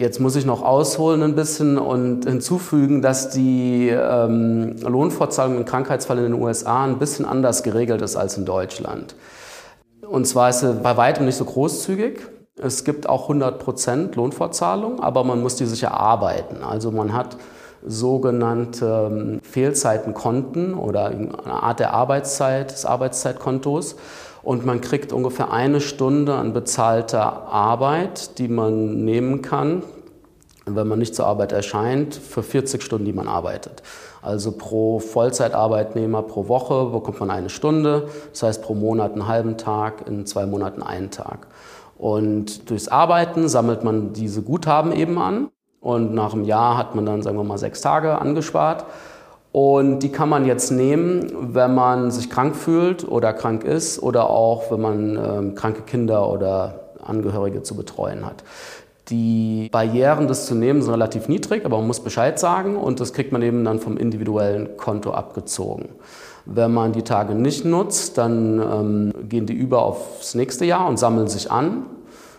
Jetzt 0.00 0.20
muss 0.20 0.36
ich 0.36 0.46
noch 0.46 0.62
ausholen 0.62 1.24
ein 1.24 1.34
bisschen 1.34 1.76
und 1.76 2.24
hinzufügen, 2.24 3.02
dass 3.02 3.30
die 3.30 3.88
ähm, 3.88 4.76
Lohnfortzahlung 4.80 5.56
im 5.56 5.64
Krankheitsfall 5.64 6.18
in 6.18 6.24
den 6.24 6.34
USA 6.34 6.84
ein 6.84 7.00
bisschen 7.00 7.24
anders 7.24 7.64
geregelt 7.64 8.00
ist 8.02 8.14
als 8.14 8.38
in 8.38 8.44
Deutschland. 8.44 9.16
Und 10.08 10.26
zwar 10.26 10.50
ist 10.50 10.60
sie 10.60 10.72
bei 10.72 10.96
weitem 10.96 11.26
nicht 11.26 11.34
so 11.34 11.44
großzügig. 11.44 12.20
Es 12.60 12.84
gibt 12.84 13.08
auch 13.08 13.28
100% 13.28 14.14
Lohnfortzahlung, 14.14 15.00
aber 15.00 15.24
man 15.24 15.42
muss 15.42 15.56
die 15.56 15.66
sich 15.66 15.82
erarbeiten. 15.82 16.62
Also 16.62 16.92
man 16.92 17.12
hat 17.12 17.36
sogenannte 17.84 19.08
ähm, 19.10 19.40
Fehlzeitenkonten 19.42 20.74
oder 20.74 21.06
eine 21.06 21.62
Art 21.62 21.80
der 21.80 21.92
Arbeitszeit, 21.92 22.70
des 22.70 22.86
Arbeitszeitkontos 22.86 23.96
und 24.42 24.64
man 24.64 24.80
kriegt 24.80 25.12
ungefähr 25.12 25.52
eine 25.52 25.80
Stunde 25.80 26.34
an 26.34 26.52
bezahlter 26.52 27.48
Arbeit, 27.48 28.38
die 28.38 28.48
man 28.48 29.04
nehmen 29.04 29.42
kann, 29.42 29.82
wenn 30.66 30.86
man 30.86 30.98
nicht 30.98 31.14
zur 31.14 31.26
Arbeit 31.26 31.52
erscheint, 31.52 32.14
für 32.14 32.42
40 32.42 32.82
Stunden, 32.82 33.04
die 33.04 33.12
man 33.12 33.28
arbeitet. 33.28 33.82
Also 34.20 34.52
pro 34.52 34.98
Vollzeitarbeitnehmer 34.98 36.22
pro 36.22 36.48
Woche 36.48 36.86
bekommt 36.86 37.20
man 37.20 37.30
eine 37.30 37.50
Stunde, 37.50 38.08
das 38.30 38.42
heißt 38.42 38.62
pro 38.62 38.74
Monat 38.74 39.12
einen 39.12 39.28
halben 39.28 39.56
Tag, 39.56 40.06
in 40.06 40.26
zwei 40.26 40.46
Monaten 40.46 40.82
einen 40.82 41.10
Tag. 41.10 41.46
Und 41.96 42.70
durchs 42.70 42.88
Arbeiten 42.88 43.48
sammelt 43.48 43.84
man 43.84 44.12
diese 44.12 44.42
Guthaben 44.42 44.92
eben 44.92 45.18
an 45.18 45.48
und 45.80 46.14
nach 46.14 46.32
einem 46.32 46.44
Jahr 46.44 46.76
hat 46.76 46.94
man 46.94 47.06
dann, 47.06 47.22
sagen 47.22 47.36
wir 47.36 47.44
mal, 47.44 47.58
sechs 47.58 47.80
Tage 47.80 48.18
angespart. 48.18 48.84
Und 49.60 50.04
die 50.04 50.10
kann 50.10 50.28
man 50.28 50.46
jetzt 50.46 50.70
nehmen, 50.70 51.32
wenn 51.52 51.74
man 51.74 52.12
sich 52.12 52.30
krank 52.30 52.54
fühlt 52.54 53.08
oder 53.08 53.32
krank 53.32 53.64
ist 53.64 54.00
oder 54.00 54.30
auch, 54.30 54.70
wenn 54.70 54.80
man 54.80 55.16
äh, 55.16 55.54
kranke 55.56 55.82
Kinder 55.82 56.30
oder 56.30 56.92
Angehörige 57.02 57.64
zu 57.64 57.74
betreuen 57.74 58.24
hat. 58.24 58.44
Die 59.08 59.68
Barrieren, 59.72 60.28
das 60.28 60.46
zu 60.46 60.54
nehmen, 60.54 60.80
sind 60.80 60.92
relativ 60.92 61.26
niedrig, 61.26 61.64
aber 61.64 61.78
man 61.78 61.88
muss 61.88 61.98
Bescheid 61.98 62.38
sagen 62.38 62.76
und 62.76 63.00
das 63.00 63.12
kriegt 63.12 63.32
man 63.32 63.42
eben 63.42 63.64
dann 63.64 63.80
vom 63.80 63.96
individuellen 63.96 64.76
Konto 64.76 65.10
abgezogen. 65.10 65.88
Wenn 66.46 66.72
man 66.72 66.92
die 66.92 67.02
Tage 67.02 67.34
nicht 67.34 67.64
nutzt, 67.64 68.16
dann 68.16 68.60
ähm, 68.60 69.28
gehen 69.28 69.46
die 69.46 69.54
über 69.54 69.82
aufs 69.82 70.36
nächste 70.36 70.66
Jahr 70.66 70.88
und 70.88 71.00
sammeln 71.00 71.26
sich 71.26 71.50
an. 71.50 71.82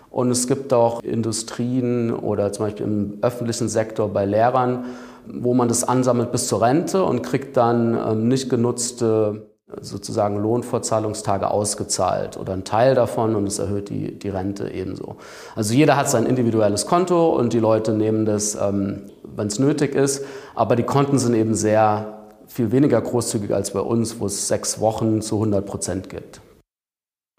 Und 0.09 0.31
es 0.31 0.47
gibt 0.47 0.71
auch 0.71 1.03
Industrien 1.03 2.13
oder 2.13 2.53
zum 2.53 2.65
Beispiel 2.65 2.85
im 2.85 3.17
öffentlichen 3.21 3.67
Sektor 3.67 4.07
bei 4.07 4.25
Lehrern, 4.25 4.85
wo 5.31 5.53
man 5.53 5.67
das 5.67 5.83
ansammelt 5.83 6.31
bis 6.31 6.48
zur 6.48 6.62
Rente 6.62 7.03
und 7.03 7.21
kriegt 7.21 7.57
dann 7.57 7.95
ähm, 7.95 8.27
nicht 8.27 8.50
genutzte 8.50 9.50
sozusagen 9.81 10.38
Lohnfortzahlungstage 10.38 11.51
ausgezahlt 11.51 12.38
oder 12.38 12.53
ein 12.53 12.63
Teil 12.63 12.95
davon 12.95 13.36
und 13.36 13.48
es 13.48 13.59
erhöht 13.59 13.89
die, 13.89 14.17
die 14.17 14.29
Rente 14.29 14.71
ebenso. 14.71 15.17
Also 15.55 15.74
jeder 15.74 15.95
hat 15.95 16.09
sein 16.09 16.25
individuelles 16.25 16.88
Konto 16.88 17.29
und 17.29 17.53
die 17.53 17.59
Leute 17.59 17.93
nehmen 17.93 18.25
das, 18.25 18.55
ähm, 18.55 19.03
wenn 19.24 19.48
es 19.48 19.59
nötig 19.59 19.93
ist, 19.93 20.25
aber 20.55 20.75
die 20.75 20.83
Konten 20.83 21.19
sind 21.19 21.36
eben 21.36 21.53
sehr 21.53 22.19
viel 22.48 22.71
weniger 22.71 23.00
großzügig 23.00 23.53
als 23.53 23.71
bei 23.71 23.79
uns, 23.79 24.19
wo 24.19 24.25
es 24.25 24.48
sechs 24.48 24.79
Wochen 24.79 25.21
zu 25.21 25.36
100 25.36 25.65
Prozent 25.65 26.09
gibt. 26.09 26.41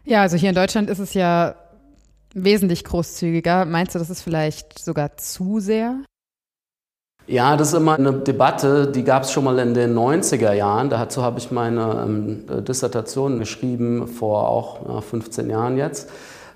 Ja, 0.04 0.22
also 0.22 0.36
hier 0.36 0.50
in 0.50 0.54
Deutschland 0.54 0.88
ist 0.88 1.00
es 1.00 1.14
ja 1.14 1.56
wesentlich 2.32 2.84
großzügiger. 2.84 3.64
Meinst 3.64 3.94
du, 3.94 3.98
das 3.98 4.08
ist 4.08 4.22
vielleicht 4.22 4.78
sogar 4.78 5.16
zu 5.16 5.58
sehr? 5.58 5.96
Ja, 7.30 7.56
das 7.56 7.68
ist 7.68 7.74
immer 7.74 7.94
eine 7.94 8.12
Debatte, 8.12 8.88
die 8.88 9.04
gab 9.04 9.22
es 9.22 9.30
schon 9.30 9.44
mal 9.44 9.60
in 9.60 9.72
den 9.72 9.96
90er 9.96 10.52
Jahren. 10.52 10.90
Dazu 10.90 11.22
habe 11.22 11.38
ich 11.38 11.52
meine 11.52 12.02
ähm, 12.04 12.44
Dissertation 12.64 13.38
geschrieben, 13.38 14.08
vor 14.08 14.48
auch 14.48 14.80
ja, 14.88 15.00
15 15.00 15.48
Jahren 15.48 15.76
jetzt. 15.76 16.10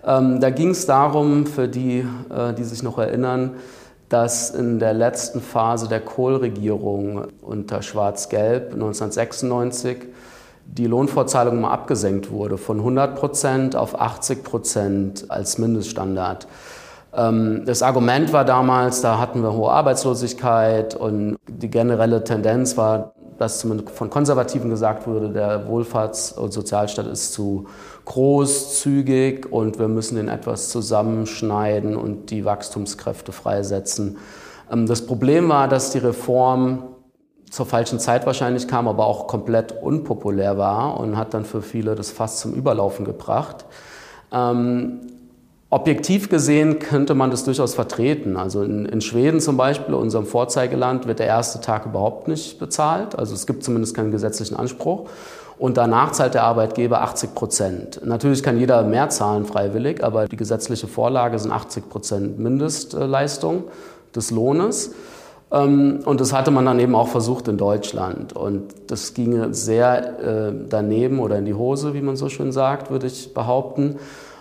Ähm, 0.05 0.41
da 0.41 0.51
ging 0.51 0.71
es 0.71 0.85
darum, 0.85 1.47
für 1.47 1.69
die, 1.69 2.05
äh, 2.29 2.53
die 2.55 2.65
sich 2.65 2.83
noch 2.83 2.99
erinnern, 2.99 3.53
dass 4.09 4.51
in 4.51 4.81
der 4.81 4.95
letzten 4.95 5.41
Phase 5.41 5.87
der 5.87 6.01
Kohl-Regierung 6.01 7.29
unter 7.41 7.81
Schwarz-Gelb 7.81 8.73
1996 8.73 9.99
die 10.67 10.89
Lohnfortzahlung 10.89 11.61
mal 11.61 11.71
abgesenkt 11.71 12.33
wurde 12.33 12.59
von 12.59 12.79
100 12.79 13.15
Prozent 13.15 13.77
auf 13.77 14.01
80 14.01 14.43
Prozent 14.43 15.27
als 15.29 15.57
Mindeststandard. 15.57 16.49
Ähm, 17.17 17.63
das 17.65 17.83
Argument 17.83 18.33
war 18.33 18.45
damals, 18.45 19.01
da 19.01 19.19
hatten 19.19 19.43
wir 19.43 19.53
hohe 19.53 19.71
Arbeitslosigkeit 19.71 20.95
und 20.95 21.37
die 21.49 21.71
generelle 21.71 22.25
Tendenz 22.25 22.77
war, 22.77 23.15
dass 23.39 23.59
zumindest 23.59 23.91
von 23.91 24.11
Konservativen 24.11 24.71
gesagt 24.71 25.07
wurde, 25.07 25.31
der 25.31 25.69
Wohlfahrts- 25.69 26.35
und 26.35 26.53
Sozialstaat 26.53 27.07
ist 27.07 27.33
zu 27.33 27.67
großzügig 28.05 29.51
und 29.51 29.79
wir 29.79 29.89
müssen 29.89 30.19
ihn 30.19 30.29
etwas 30.29 30.69
zusammenschneiden 30.69 31.97
und 31.97 32.31
die 32.31 32.45
Wachstumskräfte 32.45 33.33
freisetzen. 33.33 34.19
Ähm, 34.71 34.87
das 34.87 35.07
Problem 35.07 35.49
war, 35.49 35.69
dass 35.69 35.91
die 35.91 35.99
Reform 35.99 36.85
zur 37.51 37.67
falschen 37.67 38.01
Zeit 38.01 38.27
wahrscheinlich 38.27 38.67
kam, 38.67 38.89
aber 38.89 39.07
auch 39.07 39.29
komplett 39.29 39.81
unpopulär 39.81 40.59
war 40.59 40.99
und 40.99 41.17
hat 41.17 41.35
dann 41.35 41.45
für 41.45 41.63
viele 41.63 41.95
das 41.95 42.11
fast 42.11 42.41
zum 42.41 42.53
Überlaufen 42.55 43.05
gebracht. 43.05 43.65
Objektiv 45.75 46.29
gesehen 46.29 46.79
könnte 46.79 47.17
man 47.17 47.33
das 47.33 47.43
durchaus 47.43 47.75
vertreten. 47.75 48.37
Also 48.37 48.63
in, 48.63 48.87
in, 48.87 49.01
Schweden 49.01 49.41
zum 49.41 49.57
Beispiel, 49.57 49.93
unserem 49.95 50.25
Vorzeigeland, 50.25 51.09
wird 51.09 51.19
der 51.19 51.27
erste 51.27 51.61
Tag 51.61 51.85
überhaupt 51.85 52.29
nicht 52.29 52.61
bezahlt. 52.61 53.19
Also 53.19 53.35
es 53.35 53.45
gibt 53.45 53.65
zumindest 53.65 53.97
keinen 53.97 54.13
gesetzlichen 54.13 54.55
Anspruch. 54.55 55.09
Und 55.59 55.77
danach 55.77 56.13
zahlt 56.13 56.35
der 56.35 56.45
Arbeitgeber 56.45 57.01
80 57.01 57.35
Prozent. 57.35 58.01
Natürlich 58.05 58.45
kann 58.45 58.57
jeder 58.57 58.85
mehr 58.85 59.09
zahlen 59.09 59.47
freiwillig, 59.47 60.05
aber 60.05 60.29
die 60.29 60.37
gesetzliche 60.37 60.87
Vorlage 60.87 61.41
sind 61.41 61.51
80 61.51 61.89
Prozent 61.89 62.39
Mindestleistung 62.39 63.65
des 64.15 64.31
Lohnes. 64.31 64.93
Ähm, 65.51 66.03
und 66.05 66.21
das 66.21 66.33
hatte 66.33 66.53
man 66.53 66.67
dann 66.67 66.79
eben 66.79 66.95
auch 66.95 67.09
versucht 67.09 67.49
in 67.49 67.57
Deutschland. 67.57 68.33
Und 68.33 68.63
das 68.93 69.13
ging 69.13 69.53
sehr 69.53 70.21
äh, 70.21 70.53
daneben 70.69 71.19
oder 71.19 71.37
in 71.37 71.47
die 71.47 71.55
Hose, 71.55 71.95
wie 71.95 72.01
man 72.01 72.15
so 72.15 72.29
schön 72.29 72.53
sagt, 72.53 72.93
würde 72.93 73.09
ich 73.09 73.35
behaupten, 73.35 73.97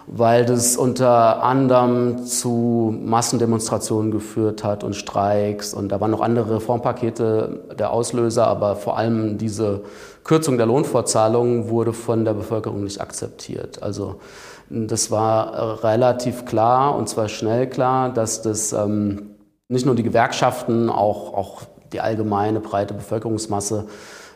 weil 0.07 0.45
das 0.45 0.75
unter 0.75 1.43
anderem 1.43 2.25
zu 2.25 2.95
Massendemonstrationen 3.03 4.11
geführt 4.11 4.63
hat 4.63 4.83
und 4.83 4.95
Streiks. 4.95 5.73
Und 5.73 5.89
da 5.89 6.01
waren 6.01 6.11
noch 6.11 6.21
andere 6.21 6.55
Reformpakete 6.55 7.75
der 7.77 7.91
Auslöser, 7.91 8.47
aber 8.47 8.75
vor 8.75 8.97
allem 8.97 9.37
diese 9.37 9.81
Kürzung 10.23 10.57
der 10.57 10.65
Lohnfortzahlungen 10.65 11.69
wurde 11.69 11.93
von 11.93 12.25
der 12.25 12.33
Bevölkerung 12.33 12.83
nicht 12.83 13.01
akzeptiert. 13.01 13.81
Also 13.81 14.15
das 14.69 15.11
war 15.11 15.83
relativ 15.83 16.45
klar 16.45 16.95
und 16.95 17.07
zwar 17.07 17.27
schnell 17.29 17.67
klar, 17.67 18.09
dass 18.09 18.41
das 18.41 18.73
ähm, 18.73 19.35
nicht 19.67 19.85
nur 19.85 19.95
die 19.95 20.03
Gewerkschaften, 20.03 20.89
auch, 20.89 21.33
auch 21.33 21.61
die 21.91 22.01
allgemeine 22.01 22.59
breite 22.59 22.93
Bevölkerungsmasse 22.93 23.87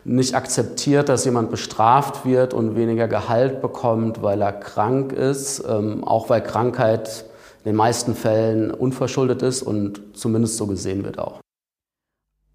nicht 0.08 0.36
akzeptiert, 0.36 1.10
dass 1.10 1.26
jemand 1.26 1.52
bestraft 1.52 2.26
wird 2.26 2.54
und 2.54 2.76
weniger 2.76 3.10
Gehalt 3.10 3.62
bekommt, 3.62 4.22
weil 4.22 4.42
er 4.42 4.54
krank 4.54 5.12
ist, 5.12 5.64
ähm, 5.68 6.04
auch 6.06 6.30
weil 6.30 6.42
Krankheit 6.42 7.26
in 7.64 7.72
den 7.72 7.76
meisten 7.76 8.16
Fällen 8.16 8.72
unverschuldet 8.72 9.42
ist 9.42 9.62
und 9.62 10.02
zumindest 10.14 10.56
so 10.56 10.66
gesehen 10.66 11.04
wird 11.04 11.20
auch. 11.20 11.42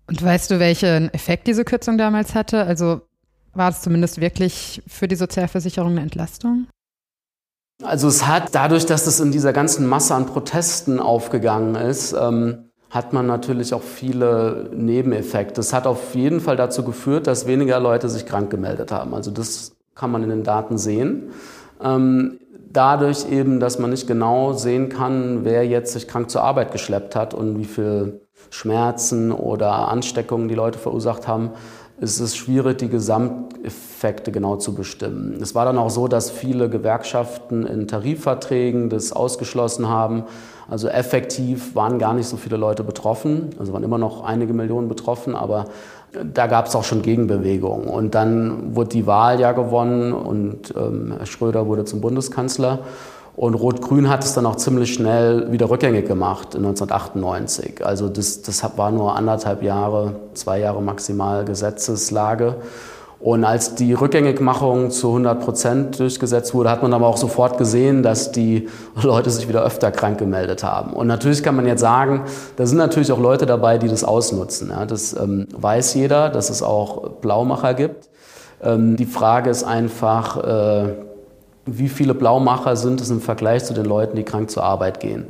Und 0.09 0.23
weißt 0.23 0.51
du, 0.51 0.59
welchen 0.61 1.13
Effekt 1.13 1.47
diese 1.47 1.65
Kürzung 1.65 1.99
damals 1.99 2.35
hatte? 2.35 2.65
Also 2.65 3.03
war 3.53 3.69
es 3.69 3.83
zumindest 3.83 4.21
wirklich 4.21 4.83
für 4.87 5.07
die 5.07 5.17
Sozialversicherung 5.17 5.93
eine 5.93 6.01
Entlastung? 6.01 6.69
Also 7.83 8.09
es 8.09 8.27
hat 8.27 8.55
dadurch, 8.55 8.87
dass 8.87 9.07
es 9.07 9.21
in 9.21 9.31
dieser 9.31 9.53
ganzen 9.53 9.87
Masse 9.87 10.15
an 10.15 10.27
Protesten 10.27 11.01
aufgegangen 11.01 11.75
ist, 11.75 12.15
ähm, 12.15 12.71
hat 12.93 13.15
man 13.15 13.27
natürlich 13.27 13.73
auch 13.73 13.83
viele 13.83 14.69
Nebeneffekte. 14.75 15.63
Es 15.63 15.73
hat 15.73 15.87
auf 15.87 16.15
jeden 16.15 16.41
Fall 16.41 16.57
dazu 16.57 16.85
geführt, 16.85 17.27
dass 17.27 17.47
weniger 17.47 17.81
Leute 17.81 18.11
sich 18.11 18.27
krank 18.27 18.51
gemeldet 18.51 18.93
haben. 18.93 19.15
Also 19.15 19.31
das 19.31 19.75
kann 19.95 20.11
man 20.11 20.23
in 20.23 20.29
den 20.29 20.45
Daten 20.45 20.77
sehen. 20.77 21.31
Ähm, 21.83 22.39
dadurch 22.71 23.31
eben, 23.31 23.61
dass 23.61 23.79
man 23.79 23.91
nicht 23.91 24.07
genau 24.07 24.53
sehen 24.53 24.91
kann, 24.91 25.43
wer 25.43 25.67
jetzt 25.67 25.95
sich 25.95 26.07
krank 26.07 26.29
zur 26.29 26.43
Arbeit 26.43 26.71
geschleppt 26.71 27.17
hat 27.17 27.33
und 27.33 27.59
wie 27.59 27.65
viel 27.65 28.21
Schmerzen 28.51 29.33
oder 29.33 29.89
Ansteckungen 29.89 30.49
die 30.49 30.55
Leute 30.55 30.79
verursacht 30.79 31.27
haben, 31.27 31.53
ist 31.99 32.21
es 32.21 32.37
schwierig, 32.37 32.77
die 32.77 32.89
Gesamteffekte 32.91 34.33
genau 34.33 34.57
zu 34.57 34.75
bestimmen. 34.75 35.39
Es 35.41 35.55
war 35.55 35.65
dann 35.65 35.79
auch 35.79 35.89
so, 35.89 36.09
dass 36.09 36.31
viele 36.31 36.69
Gewerkschaften 36.69 37.65
in 37.65 37.89
Tarifverträgen 37.89 38.91
das 38.91 39.13
ausgeschlossen 39.13 39.89
haben. 39.89 40.25
Also 40.69 40.89
effektiv 40.89 41.75
waren 41.75 41.99
gar 41.99 42.15
nicht 42.15 42.27
so 42.27 42.37
viele 42.37 42.57
Leute 42.57 42.85
betroffen, 42.85 43.51
also 43.59 43.73
waren 43.73 43.83
immer 43.83 43.99
noch 43.99 44.25
einige 44.25 44.53
Millionen 44.53 44.89
betroffen, 44.89 45.35
aber 45.35 45.67
da 46.35 46.47
gab 46.47 46.67
es 46.67 46.77
auch 46.77 46.85
schon 46.85 47.03
Gegenbewegungen. 47.03 47.89
Und 47.89 48.15
dann 48.15 48.77
wurde 48.77 48.91
die 48.91 49.07
Wahl 49.07 49.41
ja 49.41 49.53
gewonnen 49.53 50.13
und 50.13 50.75
ähm, 50.77 51.15
Herr 51.17 51.27
Schröder 51.27 51.67
wurde 51.67 51.85
zum 51.85 52.01
Bundeskanzler. 52.01 52.81
Und 53.35 53.55
Rot-Grün 53.55 54.11
hat 54.11 54.25
es 54.25 54.35
dann 54.35 54.45
auch 54.45 54.57
ziemlich 54.57 54.93
schnell 54.93 55.51
wieder 55.53 55.71
rückgängig 55.71 56.07
gemacht 56.07 56.55
1998. 56.55 57.85
Also 57.85 58.09
das, 58.09 58.43
das 58.43 58.63
war 58.77 58.91
nur 58.91 59.17
anderthalb 59.17 59.63
Jahre, 59.63 60.17
zwei 60.35 60.59
Jahre 60.61 60.83
maximal 60.83 61.47
Gesetzeslage. 61.47 62.57
Und 63.23 63.45
als 63.45 63.77
die 63.77 63.93
Rückgängigmachung 63.93 64.91
zu 64.91 65.07
100 65.09 65.45
Prozent 65.45 65.99
durchgesetzt 66.01 66.55
wurde, 66.55 66.71
hat 66.71 66.83
man 66.83 66.93
aber 66.93 67.07
auch 67.07 67.17
sofort 67.17 67.57
gesehen, 67.57 68.03
dass 68.03 68.33
die 68.33 68.69
Leute 69.01 69.31
sich 69.31 69.49
wieder 69.49 69.63
öfter 69.63 69.93
krank 69.93 70.19
gemeldet 70.19 70.65
haben. 70.65 70.93
Und 70.93 71.07
natürlich 71.07 71.45
kann 71.45 71.55
man 71.55 71.65
jetzt 71.65 71.81
sagen, 71.81 72.23
da 72.57 72.67
sind 72.67 72.79
natürlich 72.79 73.13
auch 73.13 73.21
Leute 73.21 73.47
dabei, 73.47 73.79
die 73.79 73.87
das 73.87 74.03
ausnutzen. 74.03 74.73
Das 74.89 75.13
ähm, 75.17 75.47
weiß 75.55 75.95
jeder, 75.95 76.31
dass 76.31 76.51
es 76.51 76.65
auch 76.65 77.11
Blaumacher 77.21 77.75
gibt. 77.75 78.09
Ähm, 78.61 78.97
die 78.97 79.07
Frage 79.07 79.51
ist 79.51 79.63
einfach, 79.63 80.43
äh, 80.43 80.95
wie 81.65 81.89
viele 81.89 82.15
Blaumacher 82.15 82.75
sind 82.75 83.01
es 83.01 83.11
im 83.11 83.21
Vergleich 83.21 83.65
zu 83.65 83.73
den 83.73 83.85
Leuten, 83.85 84.17
die 84.17 84.25
krank 84.25 84.51
zur 84.51 84.65
Arbeit 84.65 84.99
gehen. 84.99 85.27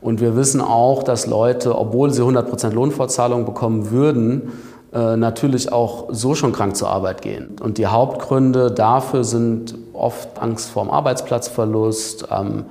Und 0.00 0.20
wir 0.20 0.34
wissen 0.36 0.60
auch, 0.60 1.04
dass 1.04 1.26
Leute, 1.26 1.78
obwohl 1.78 2.12
sie 2.12 2.22
100% 2.22 2.70
Lohnfortzahlung 2.70 3.44
bekommen 3.44 3.90
würden, 3.90 4.52
natürlich 4.98 5.72
auch 5.72 6.08
so 6.10 6.34
schon 6.34 6.52
krank 6.52 6.76
zur 6.76 6.88
Arbeit 6.90 7.22
gehen. 7.22 7.56
Und 7.60 7.78
die 7.78 7.86
Hauptgründe 7.86 8.70
dafür 8.70 9.24
sind 9.24 9.74
oft 9.92 10.40
Angst 10.40 10.70
vor 10.70 10.84
dem 10.84 10.90
Arbeitsplatzverlust, 10.90 12.28
ähm, 12.30 12.66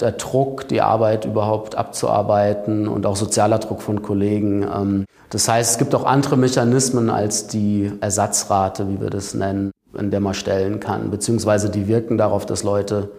der 0.00 0.12
Druck, 0.12 0.68
die 0.68 0.82
Arbeit 0.82 1.24
überhaupt 1.24 1.76
abzuarbeiten 1.76 2.86
und 2.88 3.06
auch 3.06 3.16
sozialer 3.16 3.58
Druck 3.58 3.82
von 3.82 4.02
Kollegen. 4.02 4.62
Ähm, 4.62 5.04
das 5.30 5.48
heißt, 5.48 5.72
es 5.72 5.78
gibt 5.78 5.94
auch 5.94 6.04
andere 6.04 6.36
Mechanismen 6.36 7.10
als 7.10 7.46
die 7.46 7.92
Ersatzrate, 8.00 8.88
wie 8.88 9.00
wir 9.00 9.10
das 9.10 9.34
nennen 9.34 9.70
in 9.98 10.10
der 10.10 10.20
man 10.20 10.34
stellen 10.34 10.80
kann. 10.80 11.10
Beziehungsweise 11.10 11.70
die 11.70 11.88
wirken 11.88 12.18
darauf, 12.18 12.46
dass 12.46 12.62
Leute 12.62 13.10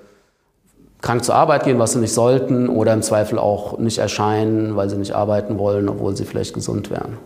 krank 1.02 1.24
zur 1.24 1.36
Arbeit 1.36 1.64
gehen, 1.64 1.80
was 1.80 1.94
sie 1.94 2.00
nicht 2.00 2.14
sollten, 2.14 2.70
oder 2.70 2.94
im 2.94 3.02
Zweifel 3.02 3.40
auch 3.40 3.78
nicht 3.78 3.98
erscheinen, 3.98 4.76
weil 4.76 4.90
sie 4.90 4.98
nicht 4.98 5.14
arbeiten 5.14 5.58
wollen, 5.58 5.90
obwohl 5.90 6.16
sie 6.16 6.26
vielleicht 6.26 6.54
gesund 6.54 6.90
wären. 6.90 7.18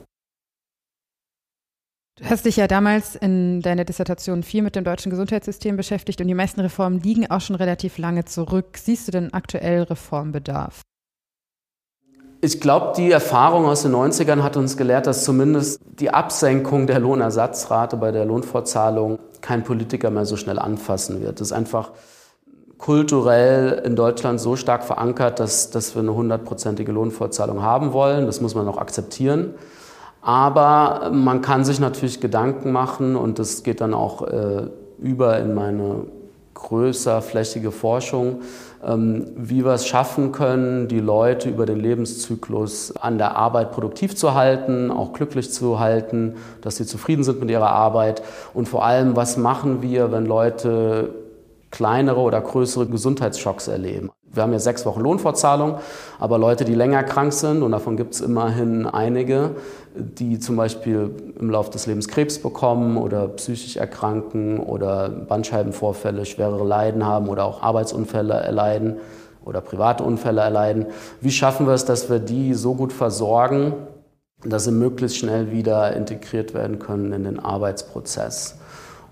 Du 2.21 2.29
hast 2.29 2.45
dich 2.45 2.55
ja 2.55 2.67
damals 2.67 3.15
in 3.15 3.61
deiner 3.61 3.83
Dissertation 3.83 4.43
viel 4.43 4.61
mit 4.61 4.75
dem 4.75 4.83
deutschen 4.83 5.09
Gesundheitssystem 5.09 5.75
beschäftigt 5.75 6.21
und 6.21 6.27
die 6.27 6.35
meisten 6.35 6.61
Reformen 6.61 7.01
liegen 7.01 7.29
auch 7.31 7.41
schon 7.41 7.55
relativ 7.55 7.97
lange 7.97 8.25
zurück. 8.25 8.77
Siehst 8.77 9.07
du 9.07 9.11
denn 9.11 9.33
aktuell 9.33 9.83
Reformbedarf? 9.83 10.81
Ich 12.41 12.61
glaube, 12.61 12.93
die 12.95 13.11
Erfahrung 13.11 13.65
aus 13.65 13.81
den 13.81 13.93
90ern 13.93 14.43
hat 14.43 14.55
uns 14.55 14.77
gelehrt, 14.77 15.07
dass 15.07 15.23
zumindest 15.23 15.81
die 15.99 16.11
Absenkung 16.11 16.85
der 16.85 16.99
Lohnersatzrate 16.99 17.97
bei 17.97 18.11
der 18.11 18.25
Lohnfortzahlung 18.25 19.17
kein 19.41 19.63
Politiker 19.63 20.11
mehr 20.11 20.25
so 20.25 20.37
schnell 20.37 20.59
anfassen 20.59 21.21
wird. 21.21 21.39
Das 21.39 21.47
ist 21.47 21.53
einfach 21.53 21.91
kulturell 22.77 23.81
in 23.83 23.95
Deutschland 23.95 24.39
so 24.39 24.55
stark 24.55 24.83
verankert, 24.83 25.39
dass, 25.39 25.71
dass 25.71 25.95
wir 25.95 26.01
eine 26.01 26.13
hundertprozentige 26.13 26.91
Lohnfortzahlung 26.91 27.63
haben 27.63 27.93
wollen. 27.93 28.27
Das 28.27 28.41
muss 28.41 28.55
man 28.55 28.67
auch 28.67 28.77
akzeptieren. 28.77 29.55
Aber 30.21 31.09
man 31.11 31.41
kann 31.41 31.65
sich 31.65 31.79
natürlich 31.79 32.19
Gedanken 32.19 32.71
machen 32.71 33.15
und 33.15 33.39
das 33.39 33.63
geht 33.63 33.81
dann 33.81 33.93
auch 33.93 34.21
äh, 34.21 34.67
über 34.99 35.39
in 35.39 35.55
meine 35.55 36.05
größer 36.53 37.23
flächige 37.23 37.71
Forschung, 37.71 38.41
ähm, 38.83 39.31
wie 39.35 39.65
wir 39.65 39.73
es 39.73 39.87
schaffen 39.87 40.31
können, 40.31 40.87
die 40.87 40.99
Leute 40.99 41.49
über 41.49 41.65
den 41.65 41.79
Lebenszyklus 41.79 42.95
an 42.95 43.17
der 43.17 43.35
Arbeit 43.35 43.71
produktiv 43.71 44.15
zu 44.15 44.35
halten, 44.35 44.91
auch 44.91 45.13
glücklich 45.13 45.51
zu 45.51 45.79
halten, 45.79 46.35
dass 46.61 46.77
sie 46.77 46.85
zufrieden 46.85 47.23
sind 47.23 47.39
mit 47.39 47.49
ihrer 47.49 47.71
Arbeit 47.71 48.21
und 48.53 48.69
vor 48.69 48.85
allem, 48.85 49.15
was 49.15 49.37
machen 49.37 49.81
wir, 49.81 50.11
wenn 50.11 50.25
Leute 50.25 51.15
kleinere 51.71 52.19
oder 52.19 52.41
größere 52.41 52.85
Gesundheitsschocks 52.85 53.67
erleben. 53.67 54.11
Wir 54.33 54.43
haben 54.43 54.53
ja 54.53 54.59
sechs 54.59 54.85
Wochen 54.85 55.01
Lohnfortzahlung, 55.01 55.75
aber 56.19 56.37
Leute, 56.37 56.63
die 56.63 56.75
länger 56.75 57.03
krank 57.03 57.33
sind, 57.33 57.63
und 57.63 57.71
davon 57.71 57.97
gibt 57.97 58.13
es 58.13 58.21
immerhin 58.21 58.85
einige, 58.85 59.51
die 59.95 60.39
zum 60.39 60.55
Beispiel 60.55 61.11
im 61.37 61.49
Laufe 61.49 61.71
des 61.71 61.85
Lebens 61.85 62.07
Krebs 62.07 62.39
bekommen 62.39 62.97
oder 62.97 63.27
psychisch 63.27 63.75
erkranken 63.75 64.59
oder 64.59 65.09
Bandscheibenvorfälle, 65.09 66.25
schwerere 66.25 66.63
Leiden 66.63 67.05
haben 67.05 67.27
oder 67.27 67.43
auch 67.43 67.61
Arbeitsunfälle 67.61 68.33
erleiden 68.33 68.97
oder 69.43 69.59
private 69.59 70.03
Unfälle 70.03 70.41
erleiden. 70.41 70.85
Wie 71.19 71.31
schaffen 71.31 71.67
wir 71.67 71.73
es, 71.73 71.83
dass 71.83 72.09
wir 72.09 72.19
die 72.19 72.53
so 72.53 72.75
gut 72.75 72.93
versorgen, 72.93 73.73
dass 74.45 74.63
sie 74.63 74.71
möglichst 74.71 75.17
schnell 75.17 75.51
wieder 75.51 75.93
integriert 75.93 76.53
werden 76.53 76.79
können 76.79 77.11
in 77.11 77.25
den 77.25 77.39
Arbeitsprozess? 77.39 78.57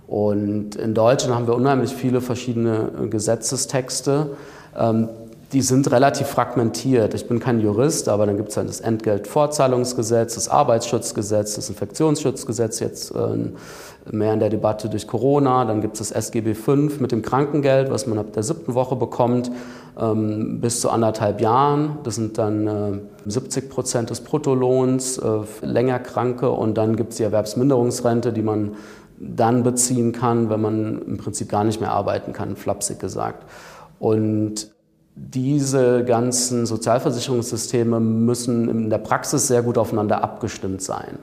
Und 0.07 0.75
in 0.75 0.95
Deutschland 0.95 1.35
haben 1.35 1.45
wir 1.45 1.55
unheimlich 1.55 1.93
viele 1.93 2.21
verschiedene 2.21 3.09
Gesetzestexte. 3.11 4.31
Ähm, 4.79 5.09
die 5.51 5.61
sind 5.61 5.89
relativ 5.91 6.27
fragmentiert. 6.27 7.15
Ich 7.15 7.27
bin 7.27 7.39
kein 7.39 7.59
Jurist, 7.59 8.07
aber 8.07 8.27
dann 8.27 8.37
gibt 8.37 8.49
es 8.49 8.57
halt 8.57 8.69
das 8.69 8.81
Entgeltfortzahlungsgesetz, 8.81 10.35
das 10.35 10.47
Arbeitsschutzgesetz, 10.47 11.55
das 11.55 11.69
Infektionsschutzgesetz, 11.69 12.79
jetzt 12.79 13.15
äh, 13.15 14.11
mehr 14.11 14.33
in 14.33 14.39
der 14.39 14.49
Debatte 14.49 14.89
durch 14.89 15.07
Corona. 15.07 15.65
Dann 15.65 15.81
gibt 15.81 15.99
es 15.99 16.09
das 16.09 16.11
SGB 16.11 16.53
V 16.53 16.75
mit 16.99 17.11
dem 17.11 17.23
Krankengeld, 17.23 17.89
was 17.89 18.05
man 18.05 18.19
ab 18.19 18.33
der 18.33 18.43
siebten 18.43 18.75
Woche 18.75 18.95
bekommt, 18.95 19.49
ähm, 19.99 20.61
bis 20.61 20.81
zu 20.81 20.91
anderthalb 20.91 21.41
Jahren. 21.41 21.97
Das 22.03 22.15
sind 22.15 22.37
dann 22.37 23.01
70 23.25 23.63
äh, 23.63 23.67
Prozent 23.67 24.09
des 24.11 24.21
Bruttolohns, 24.21 25.17
äh, 25.17 25.39
länger 25.61 25.97
Kranke. 25.97 26.51
Und 26.51 26.77
dann 26.77 26.95
gibt 26.95 27.11
es 27.11 27.17
die 27.17 27.23
Erwerbsminderungsrente, 27.23 28.33
die 28.33 28.43
man 28.43 28.75
dann 29.19 29.63
beziehen 29.63 30.11
kann, 30.11 30.49
wenn 30.51 30.61
man 30.61 31.01
im 31.01 31.17
Prinzip 31.17 31.49
gar 31.49 31.63
nicht 31.63 31.81
mehr 31.81 31.91
arbeiten 31.91 32.33
kann, 32.33 32.55
flapsig 32.55 32.99
gesagt. 32.99 33.43
Und 33.99 34.71
diese 35.15 36.05
ganzen 36.05 36.65
Sozialversicherungssysteme 36.65 37.99
müssen 37.99 38.69
in 38.69 38.89
der 38.89 38.99
Praxis 38.99 39.47
sehr 39.47 39.61
gut 39.61 39.77
aufeinander 39.77 40.23
abgestimmt 40.23 40.81
sein. 40.81 41.19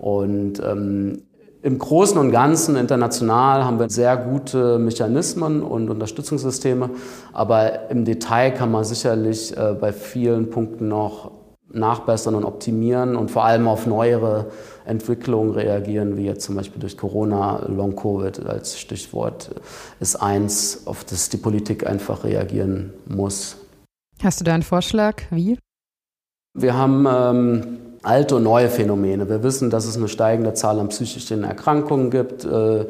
Und 0.00 0.60
ähm, 0.64 1.22
im 1.62 1.78
Großen 1.78 2.18
und 2.18 2.30
Ganzen 2.30 2.76
international 2.76 3.64
haben 3.64 3.78
wir 3.78 3.88
sehr 3.88 4.16
gute 4.18 4.78
Mechanismen 4.78 5.62
und 5.62 5.88
Unterstützungssysteme, 5.88 6.90
aber 7.32 7.90
im 7.90 8.04
Detail 8.04 8.50
kann 8.50 8.70
man 8.70 8.84
sicherlich 8.84 9.56
äh, 9.56 9.74
bei 9.80 9.92
vielen 9.92 10.50
Punkten 10.50 10.88
noch 10.88 11.30
nachbessern 11.74 12.34
und 12.34 12.44
optimieren 12.44 13.16
und 13.16 13.30
vor 13.30 13.44
allem 13.44 13.68
auf 13.68 13.86
neuere 13.86 14.46
Entwicklungen 14.84 15.52
reagieren, 15.52 16.16
wie 16.16 16.24
jetzt 16.24 16.44
zum 16.44 16.54
Beispiel 16.56 16.80
durch 16.80 16.96
Corona, 16.96 17.66
Long-Covid 17.68 18.46
als 18.46 18.78
Stichwort, 18.78 19.50
ist 20.00 20.16
eins, 20.16 20.86
auf 20.86 21.04
das 21.04 21.28
die 21.28 21.36
Politik 21.36 21.86
einfach 21.86 22.24
reagieren 22.24 22.92
muss. 23.06 23.56
Hast 24.22 24.40
du 24.40 24.44
da 24.44 24.54
einen 24.54 24.62
Vorschlag? 24.62 25.22
Wie? 25.30 25.58
Wir 26.56 26.74
haben 26.74 27.06
ähm, 27.08 27.78
alte 28.02 28.36
und 28.36 28.44
neue 28.44 28.68
Phänomene. 28.68 29.28
Wir 29.28 29.42
wissen, 29.42 29.70
dass 29.70 29.86
es 29.86 29.96
eine 29.96 30.08
steigende 30.08 30.54
Zahl 30.54 30.78
an 30.78 30.88
psychischen 30.88 31.42
Erkrankungen 31.42 32.10
gibt. 32.10 32.44
Äh, 32.44 32.86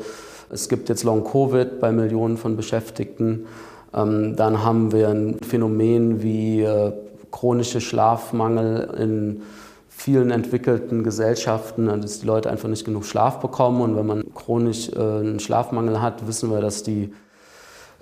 es 0.50 0.69
gibt 0.69 0.88
jetzt 0.88 1.05
Long-Covid 1.05 1.81
bei 1.81 1.91
Millionen 1.93 2.37
von 2.37 2.57
Beschäftigten. 2.57 3.47
Ähm, 3.95 4.37
dann 4.37 4.62
haben 4.62 4.93
wir 4.93 5.09
ein 5.09 5.38
Phänomen 5.41 6.23
wie 6.23 6.62
äh, 6.62 6.93
chronische 7.35 7.81
Schlafmangel 7.81 8.95
in 8.97 9.43
vielen 9.88 10.31
entwickelten 10.31 11.03
Gesellschaften, 11.03 11.87
dass 12.00 12.21
die 12.21 12.26
Leute 12.26 12.49
einfach 12.49 12.69
nicht 12.69 12.85
genug 12.85 13.05
Schlaf 13.05 13.41
bekommen. 13.41 13.81
Und 13.81 13.97
wenn 13.97 14.07
man 14.07 14.35
chronisch 14.35 14.88
äh, 14.91 14.99
einen 14.99 15.41
Schlafmangel 15.41 16.00
hat, 16.00 16.29
wissen 16.29 16.50
wir, 16.53 16.61
dass 16.61 16.85
die 16.85 17.12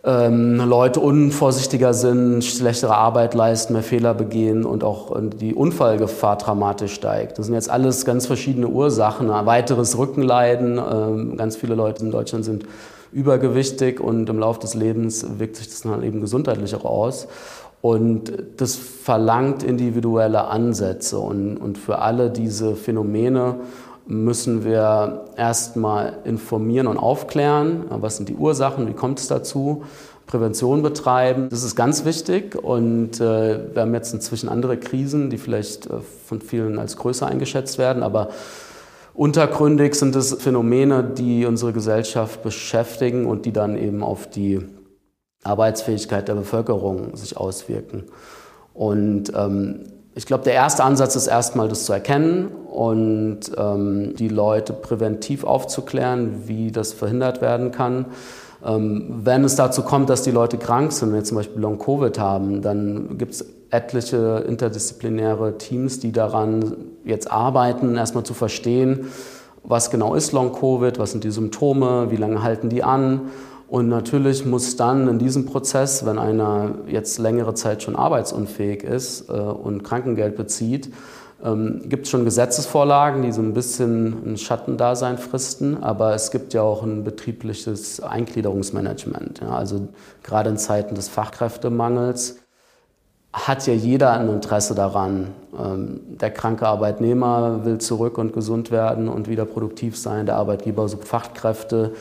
ähm, 0.04 0.56
Leute 0.58 1.00
unvorsichtiger 1.00 1.94
sind, 1.94 2.44
schlechtere 2.44 2.94
Arbeit 2.94 3.32
leisten, 3.32 3.72
mehr 3.72 3.82
Fehler 3.82 4.12
begehen 4.12 4.66
und 4.66 4.84
auch 4.84 5.16
äh, 5.16 5.22
die 5.28 5.54
Unfallgefahr 5.54 6.36
dramatisch 6.36 6.92
steigt. 6.92 7.38
Das 7.38 7.46
sind 7.46 7.54
jetzt 7.54 7.70
alles 7.70 8.04
ganz 8.04 8.26
verschiedene 8.26 8.68
Ursachen. 8.68 9.30
Ein 9.30 9.46
weiteres 9.46 9.96
Rückenleiden. 9.96 10.78
Ähm, 10.78 11.36
ganz 11.38 11.56
viele 11.56 11.74
Leute 11.74 12.04
in 12.04 12.10
Deutschland 12.10 12.44
sind 12.44 12.66
übergewichtig 13.12 14.00
und 14.00 14.28
im 14.28 14.38
Laufe 14.38 14.60
des 14.60 14.74
Lebens 14.74 15.24
wirkt 15.38 15.56
sich 15.56 15.68
das 15.68 15.82
dann 15.82 16.02
eben 16.02 16.20
gesundheitlich 16.20 16.74
auch 16.74 16.84
aus. 16.84 17.28
Und 17.82 18.32
das 18.58 18.76
verlangt 18.76 19.64
individuelle 19.64 20.44
Ansätze. 20.44 21.18
Und, 21.18 21.56
und 21.56 21.76
für 21.76 21.98
alle 21.98 22.30
diese 22.30 22.76
Phänomene 22.76 23.56
müssen 24.06 24.64
wir 24.64 25.24
erstmal 25.36 26.14
informieren 26.24 26.86
und 26.86 26.96
aufklären. 26.96 27.84
Was 27.90 28.16
sind 28.16 28.28
die 28.28 28.36
Ursachen? 28.36 28.88
Wie 28.88 28.92
kommt 28.92 29.18
es 29.18 29.26
dazu? 29.26 29.82
Prävention 30.26 30.82
betreiben. 30.82 31.48
Das 31.50 31.64
ist 31.64 31.74
ganz 31.74 32.04
wichtig. 32.04 32.54
Und 32.54 33.20
äh, 33.20 33.74
wir 33.74 33.82
haben 33.82 33.94
jetzt 33.94 34.14
inzwischen 34.14 34.48
andere 34.48 34.76
Krisen, 34.76 35.28
die 35.28 35.36
vielleicht 35.36 35.86
äh, 35.86 35.94
von 36.26 36.40
vielen 36.40 36.78
als 36.78 36.96
größer 36.96 37.26
eingeschätzt 37.26 37.78
werden. 37.78 38.04
Aber 38.04 38.28
untergründig 39.12 39.96
sind 39.96 40.14
es 40.14 40.34
Phänomene, 40.34 41.02
die 41.02 41.46
unsere 41.46 41.72
Gesellschaft 41.72 42.44
beschäftigen 42.44 43.26
und 43.26 43.44
die 43.44 43.52
dann 43.52 43.76
eben 43.76 44.04
auf 44.04 44.30
die 44.30 44.60
Arbeitsfähigkeit 45.42 46.28
der 46.28 46.34
Bevölkerung 46.34 47.16
sich 47.16 47.36
auswirken. 47.36 48.04
Und 48.74 49.32
ähm, 49.34 49.86
ich 50.14 50.26
glaube, 50.26 50.44
der 50.44 50.54
erste 50.54 50.84
Ansatz 50.84 51.16
ist 51.16 51.26
erstmal, 51.26 51.68
das 51.68 51.84
zu 51.84 51.92
erkennen 51.92 52.48
und 52.70 53.40
ähm, 53.56 54.14
die 54.16 54.28
Leute 54.28 54.72
präventiv 54.72 55.44
aufzuklären, 55.44 56.46
wie 56.46 56.70
das 56.70 56.92
verhindert 56.92 57.40
werden 57.40 57.70
kann. 57.70 58.06
Ähm, 58.64 59.20
wenn 59.24 59.44
es 59.44 59.56
dazu 59.56 59.82
kommt, 59.82 60.10
dass 60.10 60.22
die 60.22 60.30
Leute 60.30 60.58
krank 60.58 60.92
sind, 60.92 61.08
wenn 61.08 61.16
wir 61.16 61.24
zum 61.24 61.38
Beispiel 61.38 61.60
Long-Covid 61.60 62.18
haben, 62.18 62.62
dann 62.62 63.16
gibt 63.18 63.34
es 63.34 63.46
etliche 63.70 64.44
interdisziplinäre 64.46 65.56
Teams, 65.56 65.98
die 65.98 66.12
daran 66.12 66.76
jetzt 67.04 67.30
arbeiten, 67.30 67.96
erstmal 67.96 68.24
zu 68.24 68.34
verstehen, 68.34 69.06
was 69.64 69.90
genau 69.90 70.14
ist 70.14 70.32
Long-Covid, 70.32 70.98
was 70.98 71.12
sind 71.12 71.24
die 71.24 71.30
Symptome, 71.30 72.10
wie 72.10 72.16
lange 72.16 72.42
halten 72.42 72.68
die 72.68 72.84
an 72.84 73.30
und 73.72 73.88
natürlich 73.88 74.44
muss 74.44 74.76
dann 74.76 75.08
in 75.08 75.18
diesem 75.18 75.46
Prozess, 75.46 76.04
wenn 76.04 76.18
einer 76.18 76.74
jetzt 76.88 77.16
längere 77.16 77.54
Zeit 77.54 77.82
schon 77.82 77.96
arbeitsunfähig 77.96 78.84
ist 78.84 79.30
äh, 79.30 79.32
und 79.32 79.82
Krankengeld 79.82 80.36
bezieht, 80.36 80.92
ähm, 81.42 81.80
gibt 81.86 82.04
es 82.04 82.10
schon 82.10 82.26
Gesetzesvorlagen, 82.26 83.22
die 83.22 83.32
so 83.32 83.40
ein 83.40 83.54
bisschen 83.54 84.30
ein 84.30 84.36
Schattendasein 84.36 85.16
fristen, 85.16 85.82
aber 85.82 86.14
es 86.14 86.30
gibt 86.30 86.52
ja 86.52 86.60
auch 86.60 86.82
ein 86.82 87.02
betriebliches 87.02 88.00
Eingliederungsmanagement. 88.00 89.42
Also 89.42 89.88
gerade 90.22 90.50
in 90.50 90.58
Zeiten 90.58 90.94
des 90.94 91.08
Fachkräftemangels 91.08 92.40
hat 93.32 93.66
ja 93.66 93.72
jeder 93.72 94.12
ein 94.12 94.28
Interesse 94.28 94.74
daran. 94.74 95.28
Ähm, 95.58 96.18
der 96.18 96.30
kranke 96.30 96.66
Arbeitnehmer 96.66 97.64
will 97.64 97.78
zurück 97.78 98.18
und 98.18 98.34
gesund 98.34 98.70
werden 98.70 99.08
und 99.08 99.30
wieder 99.30 99.46
produktiv 99.46 99.96
sein, 99.96 100.26
der 100.26 100.36
Arbeitgeber 100.36 100.86
sucht 100.90 101.08
Fachkräfte. 101.08 101.92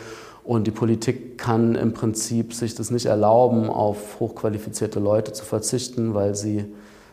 Und 0.43 0.65
die 0.65 0.71
Politik 0.71 1.37
kann 1.37 1.75
im 1.75 1.93
Prinzip 1.93 2.53
sich 2.53 2.73
das 2.73 2.89
nicht 2.89 3.05
erlauben, 3.05 3.69
auf 3.69 4.19
hochqualifizierte 4.19 4.99
Leute 4.99 5.33
zu 5.33 5.45
verzichten, 5.45 6.13
weil 6.13 6.35
sie 6.35 6.65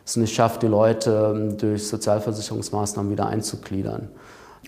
es 0.04 0.16
nicht 0.16 0.34
schafft, 0.34 0.62
die 0.62 0.68
Leute 0.68 1.34
ähm, 1.34 1.58
durch 1.58 1.86
Sozialversicherungsmaßnahmen 1.88 3.12
wieder 3.12 3.26
einzugliedern. 3.26 4.08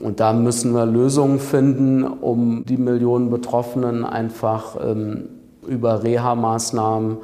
Und 0.01 0.21
da 0.21 0.33
müssen 0.33 0.73
wir 0.73 0.87
Lösungen 0.87 1.41
finden, 1.41 2.05
um 2.05 2.65
die 2.65 2.77
Millionen 2.77 3.31
Betroffenen 3.31 4.05
einfach 4.05 4.77
ähm, 4.83 5.29
über 5.67 6.03
Reha-Maßnahmen, 6.03 7.19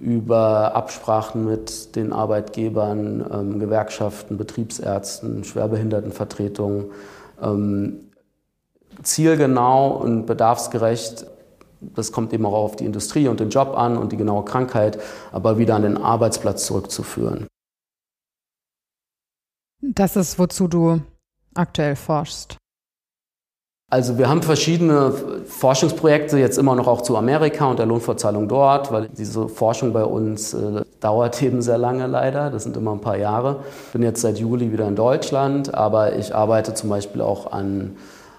über 0.00 0.76
Absprachen 0.76 1.44
mit 1.44 1.96
den 1.96 2.12
Arbeitgebern, 2.12 3.24
ähm, 3.32 3.58
Gewerkschaften, 3.58 4.36
Betriebsärzten, 4.36 5.42
Schwerbehindertenvertretungen 5.44 6.86
ähm, 7.42 8.00
zielgenau 9.02 9.96
und 9.96 10.26
bedarfsgerecht, 10.26 11.26
das 11.80 12.12
kommt 12.12 12.32
eben 12.32 12.46
auch 12.46 12.52
auf 12.52 12.76
die 12.76 12.84
Industrie 12.84 13.28
und 13.28 13.40
den 13.40 13.50
Job 13.50 13.76
an 13.76 13.96
und 13.96 14.12
die 14.12 14.16
genaue 14.16 14.44
Krankheit, 14.44 14.98
aber 15.32 15.58
wieder 15.58 15.76
an 15.76 15.82
den 15.82 15.96
Arbeitsplatz 15.96 16.66
zurückzuführen. 16.66 17.46
Das 19.80 20.16
ist, 20.16 20.38
wozu 20.38 20.66
du 20.66 21.00
aktuell 21.54 21.96
forschst. 21.96 22.56
Also 23.90 24.18
wir 24.18 24.28
haben 24.28 24.42
verschiedene 24.42 25.12
Forschungsprojekte 25.46 26.38
jetzt 26.38 26.58
immer 26.58 26.74
noch 26.74 26.86
auch 26.86 27.00
zu 27.00 27.16
Amerika 27.16 27.70
und 27.70 27.78
der 27.78 27.86
Lohnfortzahlung 27.86 28.46
dort, 28.46 28.92
weil 28.92 29.08
diese 29.08 29.48
Forschung 29.48 29.94
bei 29.94 30.04
uns 30.04 30.52
äh, 30.52 30.82
dauert 31.00 31.40
eben 31.42 31.62
sehr 31.62 31.78
lange 31.78 32.06
leider. 32.06 32.50
Das 32.50 32.64
sind 32.64 32.76
immer 32.76 32.92
ein 32.92 33.00
paar 33.00 33.16
Jahre. 33.16 33.64
Ich 33.86 33.92
bin 33.92 34.02
jetzt 34.02 34.20
seit 34.20 34.38
Juli 34.38 34.72
wieder 34.72 34.86
in 34.86 34.94
Deutschland, 34.94 35.74
aber 35.74 36.16
ich 36.16 36.34
arbeite 36.34 36.74
zum 36.74 36.90
Beispiel 36.90 37.22
auch 37.22 37.50
an 37.50 37.96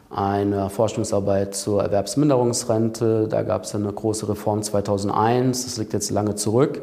eine 0.10 0.70
Forschungsarbeit 0.70 1.56
zur 1.56 1.84
Erwerbsminderungsrente. 1.84 3.28
Da 3.28 3.44
gab 3.44 3.64
es 3.64 3.76
eine 3.76 3.92
große 3.92 4.28
Reform 4.28 4.64
2001, 4.64 5.66
das 5.66 5.78
liegt 5.78 5.94
jetzt 5.94 6.10
lange 6.10 6.36
zurück. 6.36 6.82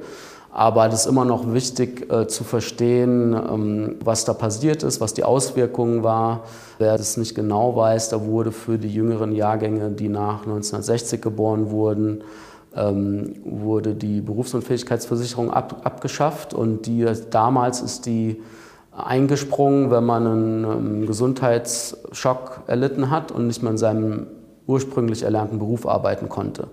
Aber 0.53 0.87
es 0.87 1.01
ist 1.01 1.07
immer 1.07 1.27
noch 1.27 1.53
wichtig 1.53 2.11
äh, 2.11 2.29
zu 2.29 2.43
verstehen, 2.43 3.35
ähm, 3.35 3.97
was 4.03 4.25
da 4.25 4.33
passiert 4.33 4.83
ist, 4.85 5.03
was 5.03 5.13
die 5.13 5.23
Auswirkungen 5.23 6.03
war. 6.03 6.45
Wer 6.79 6.97
das 6.97 7.19
nicht 7.19 7.35
genau 7.35 7.77
weiß, 7.77 8.09
da 8.09 8.25
wurde 8.25 8.53
für 8.53 8.79
die 8.79 8.89
jüngeren 8.89 9.33
Jahrgänge, 9.33 9.91
die 9.91 10.09
nach 10.09 10.47
1960 10.47 11.21
geboren 11.21 11.71
wurden, 11.71 12.25
ähm, 12.75 13.35
wurde 13.45 13.95
die 13.95 14.23
Berufsunfähigkeitsversicherung 14.23 15.51
ab, 15.51 15.83
abgeschafft 15.85 16.55
und 16.55 16.87
die, 16.87 17.07
damals 17.31 17.83
ist 17.83 18.07
die 18.07 18.43
eingesprungen, 18.97 19.91
wenn 19.91 20.05
man 20.05 20.27
einen, 20.27 20.65
einen 20.65 21.07
Gesundheitsschock 21.07 22.63
erlitten 22.67 23.11
hat 23.11 23.31
und 23.31 23.47
nicht 23.47 23.63
mehr 23.63 23.73
in 23.73 23.79
seinem 23.79 24.27
ursprünglich 24.67 25.23
erlernten 25.23 25.59
Beruf 25.59 25.87
arbeiten 25.87 26.29
konnte. 26.29 26.69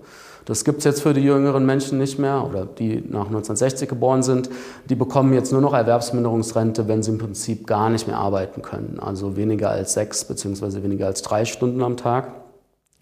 Das 0.46 0.64
gibt 0.64 0.78
es 0.78 0.84
jetzt 0.84 1.02
für 1.02 1.14
die 1.14 1.22
jüngeren 1.22 1.64
Menschen 1.64 1.98
nicht 1.98 2.18
mehr 2.18 2.44
oder 2.46 2.66
die 2.66 2.96
nach 2.96 3.26
1960 3.26 3.88
geboren 3.88 4.22
sind. 4.22 4.50
Die 4.90 4.94
bekommen 4.94 5.32
jetzt 5.32 5.52
nur 5.52 5.62
noch 5.62 5.72
Erwerbsminderungsrente, 5.72 6.86
wenn 6.86 7.02
sie 7.02 7.12
im 7.12 7.18
Prinzip 7.18 7.66
gar 7.66 7.88
nicht 7.88 8.06
mehr 8.06 8.18
arbeiten 8.18 8.60
können. 8.60 8.98
Also 9.00 9.36
weniger 9.36 9.70
als 9.70 9.94
sechs 9.94 10.24
beziehungsweise 10.24 10.82
weniger 10.82 11.06
als 11.06 11.22
drei 11.22 11.46
Stunden 11.46 11.82
am 11.82 11.96
Tag. 11.96 12.30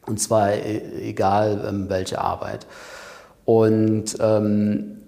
Und 0.07 0.21
zwar 0.21 0.53
e, 0.53 1.09
egal 1.09 1.65
ähm, 1.69 1.89
welche 1.89 2.21
Arbeit. 2.21 2.67
Und 3.45 4.17
ähm, 4.21 5.02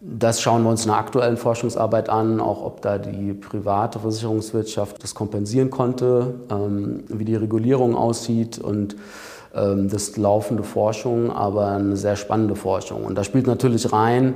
das 0.00 0.40
schauen 0.40 0.62
wir 0.62 0.70
uns 0.70 0.84
in 0.84 0.90
der 0.90 0.98
aktuellen 0.98 1.36
Forschungsarbeit 1.36 2.08
an, 2.08 2.40
auch 2.40 2.62
ob 2.64 2.82
da 2.82 2.98
die 2.98 3.32
private 3.32 3.98
Versicherungswirtschaft 3.98 5.02
das 5.02 5.14
kompensieren 5.14 5.70
konnte, 5.70 6.34
ähm, 6.50 7.04
wie 7.08 7.24
die 7.24 7.34
Regulierung 7.34 7.96
aussieht 7.96 8.58
und 8.58 8.96
ähm, 9.54 9.88
das 9.88 10.16
laufende 10.16 10.62
Forschung, 10.62 11.32
aber 11.32 11.72
eine 11.72 11.96
sehr 11.96 12.14
spannende 12.14 12.54
Forschung. 12.54 13.04
Und 13.04 13.16
da 13.16 13.24
spielt 13.24 13.48
natürlich 13.48 13.92
rein, 13.92 14.34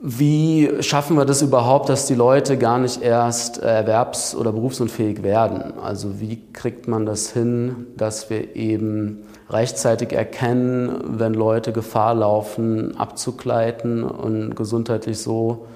wie 0.00 0.70
schaffen 0.80 1.16
wir 1.16 1.24
das 1.24 1.42
überhaupt, 1.42 1.88
dass 1.88 2.06
die 2.06 2.14
Leute 2.14 2.56
gar 2.56 2.78
nicht 2.78 3.02
erst 3.02 3.60
erwerbs- 3.60 4.36
oder 4.36 4.52
berufsunfähig 4.52 5.24
werden? 5.24 5.72
Also 5.82 6.20
wie 6.20 6.40
kriegt 6.52 6.86
man 6.86 7.04
das 7.04 7.32
hin, 7.32 7.86
dass 7.96 8.30
wir 8.30 8.54
eben 8.54 9.24
rechtzeitig 9.50 10.12
erkennen, 10.12 11.18
wenn 11.18 11.34
Leute 11.34 11.72
Gefahr 11.72 12.14
laufen, 12.14 12.96
abzugleiten 12.98 14.04
und 14.04 14.54
gesundheitlich 14.54 15.18
so 15.18 15.66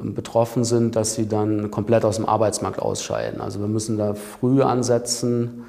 betroffen 0.00 0.64
sind, 0.64 0.96
dass 0.96 1.14
sie 1.14 1.28
dann 1.28 1.70
komplett 1.70 2.04
aus 2.04 2.16
dem 2.16 2.26
Arbeitsmarkt 2.26 2.80
ausscheiden. 2.80 3.40
Also 3.40 3.60
wir 3.60 3.68
müssen 3.68 3.98
da 3.98 4.14
früh 4.14 4.62
ansetzen 4.62 5.64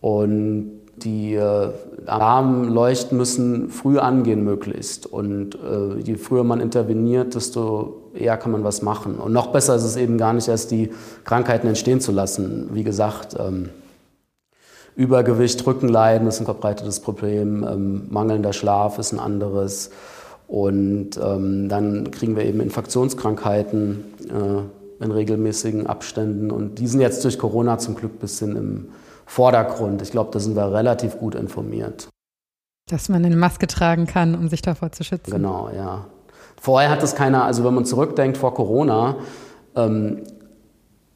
und 0.00 0.78
die 0.96 1.34
äh, 1.34 1.70
Alarmleuchten 2.06 3.16
müssen 3.16 3.68
früh 3.70 3.98
angehen 3.98 4.42
möglichst. 4.42 5.06
Und 5.06 5.54
äh, 5.54 5.98
je 6.00 6.16
früher 6.16 6.44
man 6.44 6.60
interveniert, 6.60 7.34
desto 7.34 8.10
eher 8.14 8.36
kann 8.36 8.52
man 8.52 8.64
was 8.64 8.82
machen. 8.82 9.16
Und 9.16 9.32
noch 9.32 9.48
besser 9.48 9.76
ist 9.76 9.84
es 9.84 9.96
eben 9.96 10.18
gar 10.18 10.32
nicht 10.32 10.48
erst, 10.48 10.70
die 10.70 10.90
Krankheiten 11.24 11.68
entstehen 11.68 12.00
zu 12.00 12.12
lassen. 12.12 12.70
Wie 12.72 12.84
gesagt, 12.84 13.36
ähm, 13.38 13.70
Übergewicht, 14.98 15.64
Rückenleiden 15.64 16.26
ist 16.26 16.40
ein 16.40 16.44
verbreitetes 16.44 16.98
Problem, 16.98 17.64
ähm, 17.64 18.08
mangelnder 18.10 18.52
Schlaf 18.52 18.98
ist 18.98 19.12
ein 19.12 19.20
anderes. 19.20 19.90
Und 20.48 21.10
ähm, 21.22 21.68
dann 21.68 22.10
kriegen 22.10 22.34
wir 22.34 22.44
eben 22.44 22.60
Infektionskrankheiten 22.60 24.04
äh, 24.28 25.04
in 25.04 25.10
regelmäßigen 25.12 25.86
Abständen. 25.86 26.50
Und 26.50 26.80
die 26.80 26.88
sind 26.88 27.00
jetzt 27.00 27.22
durch 27.22 27.38
Corona 27.38 27.78
zum 27.78 27.94
Glück 27.94 28.14
ein 28.16 28.18
bisschen 28.18 28.56
im 28.56 28.88
Vordergrund. 29.24 30.02
Ich 30.02 30.10
glaube, 30.10 30.30
da 30.32 30.40
sind 30.40 30.56
wir 30.56 30.72
relativ 30.72 31.20
gut 31.20 31.36
informiert. 31.36 32.08
Dass 32.90 33.08
man 33.08 33.24
eine 33.24 33.36
Maske 33.36 33.68
tragen 33.68 34.06
kann, 34.06 34.34
um 34.34 34.48
sich 34.48 34.62
davor 34.62 34.90
zu 34.90 35.04
schützen. 35.04 35.30
Genau, 35.30 35.70
ja. 35.72 36.06
Vorher 36.60 36.90
hat 36.90 37.04
es 37.04 37.14
keiner, 37.14 37.44
also 37.44 37.62
wenn 37.62 37.74
man 37.74 37.84
zurückdenkt 37.84 38.36
vor 38.36 38.52
Corona, 38.52 39.18
ähm, 39.76 40.24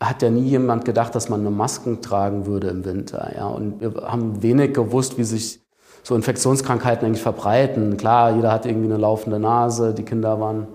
hat 0.08 0.22
ja 0.22 0.30
nie 0.30 0.42
jemand 0.42 0.84
gedacht, 0.84 1.14
dass 1.14 1.28
man 1.28 1.40
eine 1.40 1.50
Masken 1.50 2.00
tragen 2.00 2.46
würde 2.46 2.68
im 2.68 2.84
Winter. 2.84 3.32
Ja? 3.36 3.46
Und 3.46 3.80
wir 3.80 3.94
haben 4.02 4.42
wenig 4.42 4.74
gewusst, 4.74 5.18
wie 5.18 5.24
sich 5.24 5.60
so 6.02 6.14
Infektionskrankheiten 6.14 7.06
eigentlich 7.06 7.22
verbreiten. 7.22 7.96
Klar, 7.96 8.34
jeder 8.34 8.50
hat 8.52 8.66
irgendwie 8.66 8.86
eine 8.86 8.98
laufende 8.98 9.38
Nase, 9.38 9.94
die 9.94 10.02
Kinder 10.02 10.40
waren 10.40 10.66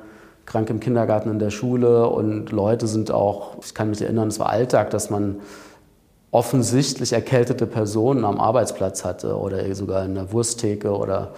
krank 0.45 0.69
im 0.69 0.79
Kindergarten, 0.79 1.29
in 1.29 1.39
der 1.39 1.49
Schule 1.49 2.07
und 2.07 2.51
Leute 2.51 2.87
sind 2.87 3.11
auch, 3.11 3.57
ich 3.61 3.73
kann 3.73 3.89
mich 3.89 4.01
erinnern, 4.01 4.29
es 4.29 4.39
war 4.39 4.49
Alltag, 4.49 4.89
dass 4.91 5.09
man 5.09 5.41
offensichtlich 6.31 7.13
erkältete 7.13 7.67
Personen 7.67 8.23
am 8.23 8.39
Arbeitsplatz 8.39 9.03
hatte 9.03 9.37
oder 9.37 9.73
sogar 9.75 10.05
in 10.05 10.15
der 10.15 10.31
Wursttheke 10.31 10.95
oder 10.95 11.33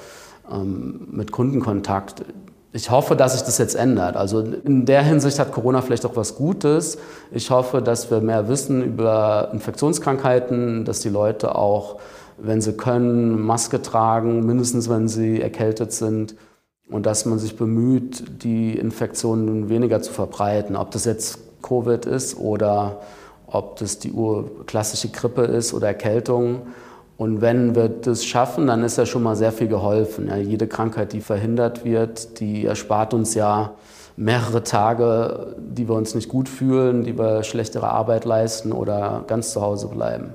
ähm, 0.52 1.08
mit 1.12 1.32
Kundenkontakt 1.32 2.24
ich 2.72 2.92
hoffe, 2.92 3.16
dass 3.16 3.34
sich 3.34 3.42
das 3.42 3.58
jetzt 3.58 3.76
ändert. 3.76 4.16
Also 4.16 4.42
in 4.42 4.86
der 4.86 5.02
Hinsicht 5.02 5.40
hat 5.40 5.52
Corona 5.52 5.82
vielleicht 5.82 6.06
auch 6.06 6.16
was 6.16 6.36
Gutes. 6.36 7.00
Ich 7.32 7.50
hoffe, 7.50 7.82
dass 7.82 8.12
wir 8.12 8.22
mehr 8.22 8.48
wissen 8.48 8.84
über 8.84 9.50
Infektionskrankheiten, 9.54 10.86
dass 10.86 11.00
die 11.00 11.10
Leute 11.10 11.56
auch, 11.56 12.00
wenn 12.38 12.62
sie 12.62 12.74
können, 12.74 13.42
Maske 13.42 13.82
tragen, 13.82 14.46
mindestens 14.46 14.88
wenn 14.88 15.08
sie 15.08 15.42
erkältet 15.42 15.94
sind 15.94 16.36
und 16.90 17.06
dass 17.06 17.26
man 17.26 17.40
sich 17.40 17.58
bemüht, 17.58 18.44
die 18.44 18.78
Infektionen 18.78 19.70
weniger 19.70 20.02
zu 20.02 20.14
verbreiten. 20.14 20.76
Ob 20.76 20.92
das 20.92 21.06
jetzt 21.06 21.40
Covid 21.64 22.06
ist 22.06 22.38
oder 22.38 23.02
ob 23.48 23.78
das 23.78 23.98
die 23.98 24.12
urklassische 24.12 25.10
Grippe 25.10 25.42
ist 25.42 25.74
oder 25.74 25.88
Erkältung. 25.88 26.68
Und 27.20 27.42
wenn 27.42 27.76
wir 27.76 27.90
das 27.90 28.24
schaffen, 28.24 28.68
dann 28.68 28.82
ist 28.82 28.98
ja 28.98 29.06
schon 29.06 29.24
mal 29.24 29.36
sehr 29.36 29.52
viel 29.52 29.68
geholfen. 29.68 30.30
Ja, 30.30 30.38
jede 30.38 30.68
Krankheit, 30.68 31.12
die 31.12 31.20
verhindert 31.20 31.84
wird, 31.84 32.40
die 32.40 32.66
erspart 32.66 33.14
uns 33.14 33.34
ja 33.34 33.74
mehrere 34.16 34.64
Tage, 34.64 35.54
die 35.60 35.90
wir 35.90 35.96
uns 35.96 36.16
nicht 36.16 36.30
gut 36.30 36.48
fühlen, 36.48 37.04
die 37.04 37.20
wir 37.20 37.44
schlechtere 37.44 37.90
Arbeit 37.90 38.24
leisten 38.24 38.72
oder 38.72 39.26
ganz 39.28 39.52
zu 39.52 39.60
Hause 39.60 39.90
bleiben. 39.90 40.34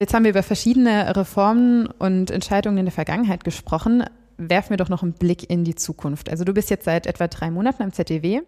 Jetzt 0.00 0.12
haben 0.12 0.24
wir 0.24 0.32
über 0.32 0.42
verschiedene 0.42 1.14
Reformen 1.16 1.86
und 1.86 2.32
Entscheidungen 2.32 2.78
in 2.78 2.86
der 2.86 2.92
Vergangenheit 2.92 3.44
gesprochen. 3.44 4.02
Werfen 4.38 4.70
wir 4.70 4.76
doch 4.76 4.88
noch 4.88 5.04
einen 5.04 5.12
Blick 5.12 5.48
in 5.48 5.62
die 5.62 5.76
Zukunft. 5.76 6.28
Also 6.28 6.42
du 6.42 6.52
bist 6.52 6.68
jetzt 6.68 6.84
seit 6.84 7.06
etwa 7.06 7.28
drei 7.28 7.52
Monaten 7.52 7.84
am 7.84 7.92
ZDW 7.92 8.40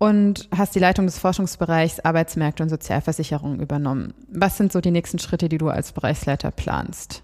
und 0.00 0.48
hast 0.56 0.74
die 0.74 0.78
Leitung 0.78 1.04
des 1.04 1.18
Forschungsbereichs 1.18 2.00
Arbeitsmärkte 2.00 2.62
und 2.62 2.70
Sozialversicherung 2.70 3.60
übernommen. 3.60 4.14
Was 4.32 4.56
sind 4.56 4.72
so 4.72 4.80
die 4.80 4.90
nächsten 4.90 5.18
Schritte, 5.18 5.50
die 5.50 5.58
du 5.58 5.68
als 5.68 5.92
Bereichsleiter 5.92 6.50
planst? 6.50 7.22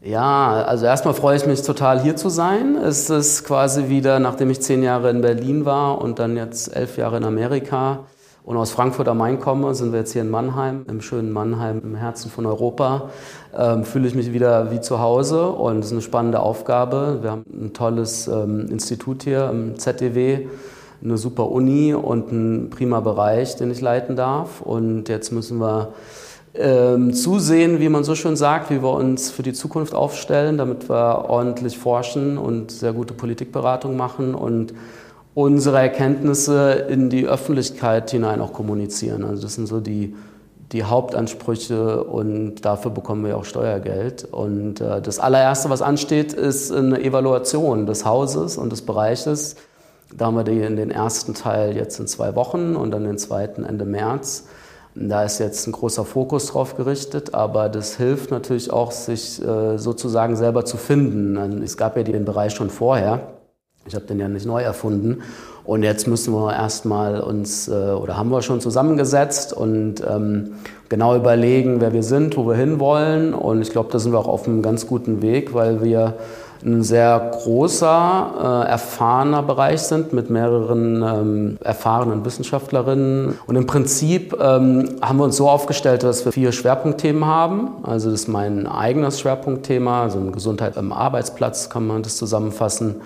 Ja, 0.00 0.64
also 0.64 0.86
erstmal 0.86 1.12
freue 1.12 1.36
ich 1.36 1.46
mich 1.46 1.62
total 1.62 2.00
hier 2.00 2.16
zu 2.16 2.30
sein. 2.30 2.76
Es 2.76 3.10
ist 3.10 3.44
quasi 3.44 3.88
wieder, 3.88 4.20
nachdem 4.20 4.48
ich 4.48 4.62
zehn 4.62 4.82
Jahre 4.82 5.10
in 5.10 5.20
Berlin 5.20 5.66
war 5.66 6.00
und 6.00 6.18
dann 6.18 6.36
jetzt 6.36 6.74
elf 6.74 6.96
Jahre 6.96 7.18
in 7.18 7.24
Amerika 7.24 8.06
und 8.42 8.56
aus 8.56 8.70
Frankfurt 8.70 9.08
am 9.08 9.18
Main 9.18 9.38
komme, 9.38 9.74
sind 9.74 9.92
wir 9.92 9.98
jetzt 9.98 10.12
hier 10.12 10.22
in 10.22 10.30
Mannheim, 10.30 10.86
im 10.88 11.02
schönen 11.02 11.30
Mannheim, 11.30 11.82
im 11.84 11.94
Herzen 11.94 12.30
von 12.30 12.46
Europa. 12.46 13.10
Ähm, 13.54 13.84
fühle 13.84 14.08
ich 14.08 14.14
mich 14.14 14.32
wieder 14.32 14.70
wie 14.70 14.80
zu 14.80 15.00
Hause 15.00 15.48
und 15.48 15.80
es 15.80 15.86
ist 15.86 15.92
eine 15.92 16.00
spannende 16.00 16.40
Aufgabe. 16.40 17.18
Wir 17.20 17.32
haben 17.32 17.44
ein 17.52 17.74
tolles 17.74 18.28
ähm, 18.28 18.68
Institut 18.70 19.24
hier 19.24 19.50
im 19.50 19.78
ZDW 19.78 20.46
eine 21.02 21.18
super 21.18 21.50
Uni 21.50 21.94
und 21.94 22.32
ein 22.32 22.70
prima 22.70 23.00
Bereich, 23.00 23.56
den 23.56 23.70
ich 23.70 23.80
leiten 23.80 24.16
darf. 24.16 24.60
Und 24.60 25.08
jetzt 25.08 25.32
müssen 25.32 25.58
wir 25.58 25.94
ähm, 26.54 27.12
zusehen, 27.12 27.80
wie 27.80 27.88
man 27.88 28.04
so 28.04 28.14
schön 28.14 28.36
sagt, 28.36 28.70
wie 28.70 28.82
wir 28.82 28.92
uns 28.92 29.30
für 29.30 29.42
die 29.42 29.52
Zukunft 29.52 29.94
aufstellen, 29.94 30.58
damit 30.58 30.88
wir 30.88 31.26
ordentlich 31.28 31.76
forschen 31.78 32.38
und 32.38 32.70
sehr 32.70 32.92
gute 32.92 33.14
Politikberatung 33.14 33.96
machen 33.96 34.34
und 34.34 34.72
unsere 35.34 35.78
Erkenntnisse 35.78 36.72
in 36.88 37.10
die 37.10 37.26
Öffentlichkeit 37.26 38.10
hinein 38.10 38.40
auch 38.40 38.54
kommunizieren. 38.54 39.22
Also 39.22 39.42
das 39.42 39.54
sind 39.54 39.66
so 39.66 39.80
die, 39.80 40.14
die 40.72 40.84
Hauptansprüche 40.84 42.02
und 42.04 42.64
dafür 42.64 42.90
bekommen 42.90 43.22
wir 43.24 43.36
auch 43.36 43.44
Steuergeld. 43.44 44.24
Und 44.24 44.80
äh, 44.80 45.02
das 45.02 45.18
allererste, 45.18 45.68
was 45.68 45.82
ansteht, 45.82 46.32
ist 46.32 46.72
eine 46.72 47.02
Evaluation 47.02 47.84
des 47.84 48.06
Hauses 48.06 48.56
und 48.56 48.72
des 48.72 48.80
Bereiches 48.80 49.56
da 50.14 50.26
haben 50.26 50.36
wir 50.36 50.44
den 50.44 50.90
ersten 50.90 51.34
Teil 51.34 51.76
jetzt 51.76 51.98
in 51.98 52.06
zwei 52.06 52.34
Wochen 52.34 52.76
und 52.76 52.90
dann 52.90 53.04
den 53.04 53.18
zweiten 53.18 53.64
Ende 53.64 53.84
März. 53.84 54.44
Da 54.94 55.24
ist 55.24 55.40
jetzt 55.40 55.66
ein 55.66 55.72
großer 55.72 56.06
Fokus 56.06 56.46
drauf 56.46 56.76
gerichtet, 56.76 57.34
aber 57.34 57.68
das 57.68 57.96
hilft 57.96 58.30
natürlich 58.30 58.72
auch, 58.72 58.92
sich 58.92 59.42
äh, 59.44 59.76
sozusagen 59.76 60.36
selber 60.36 60.64
zu 60.64 60.78
finden. 60.78 61.62
Es 61.62 61.76
gab 61.76 61.98
ja 61.98 62.02
den 62.02 62.24
Bereich 62.24 62.54
schon 62.54 62.70
vorher. 62.70 63.32
Ich 63.84 63.94
habe 63.94 64.06
den 64.06 64.18
ja 64.18 64.28
nicht 64.28 64.46
neu 64.46 64.62
erfunden. 64.62 65.22
Und 65.64 65.82
jetzt 65.82 66.06
müssen 66.06 66.32
wir 66.32 66.52
erstmal 66.54 67.20
uns, 67.20 67.68
äh, 67.68 67.72
oder 67.72 68.16
haben 68.16 68.30
wir 68.30 68.40
schon 68.40 68.60
zusammengesetzt 68.60 69.52
und 69.52 69.96
ähm, 70.08 70.54
genau 70.88 71.14
überlegen, 71.14 71.80
wer 71.80 71.92
wir 71.92 72.02
sind, 72.02 72.36
wo 72.36 72.46
wir 72.46 72.54
hinwollen. 72.54 73.34
Und 73.34 73.60
ich 73.60 73.70
glaube, 73.70 73.90
da 73.92 73.98
sind 73.98 74.12
wir 74.12 74.18
auch 74.18 74.28
auf 74.28 74.48
einem 74.48 74.62
ganz 74.62 74.86
guten 74.86 75.20
Weg, 75.20 75.52
weil 75.52 75.82
wir 75.82 76.14
ein 76.66 76.82
sehr 76.82 77.30
großer, 77.32 78.64
äh, 78.66 78.70
erfahrener 78.70 79.42
Bereich 79.42 79.82
sind 79.82 80.12
mit 80.12 80.30
mehreren 80.30 81.02
ähm, 81.02 81.58
erfahrenen 81.62 82.24
Wissenschaftlerinnen. 82.24 83.38
Und 83.46 83.56
im 83.56 83.66
Prinzip 83.66 84.36
ähm, 84.40 84.96
haben 85.00 85.18
wir 85.18 85.24
uns 85.24 85.36
so 85.36 85.48
aufgestellt, 85.48 86.02
dass 86.02 86.24
wir 86.24 86.32
vier 86.32 86.50
Schwerpunktthemen 86.50 87.24
haben. 87.24 87.84
Also 87.84 88.10
das 88.10 88.22
ist 88.22 88.28
mein 88.28 88.66
eigenes 88.66 89.20
Schwerpunktthema, 89.20 90.02
also 90.02 90.20
Gesundheit 90.32 90.76
am 90.76 90.92
Arbeitsplatz 90.92 91.70
kann 91.70 91.86
man 91.86 92.02
das 92.02 92.16
zusammenfassen. 92.16 92.96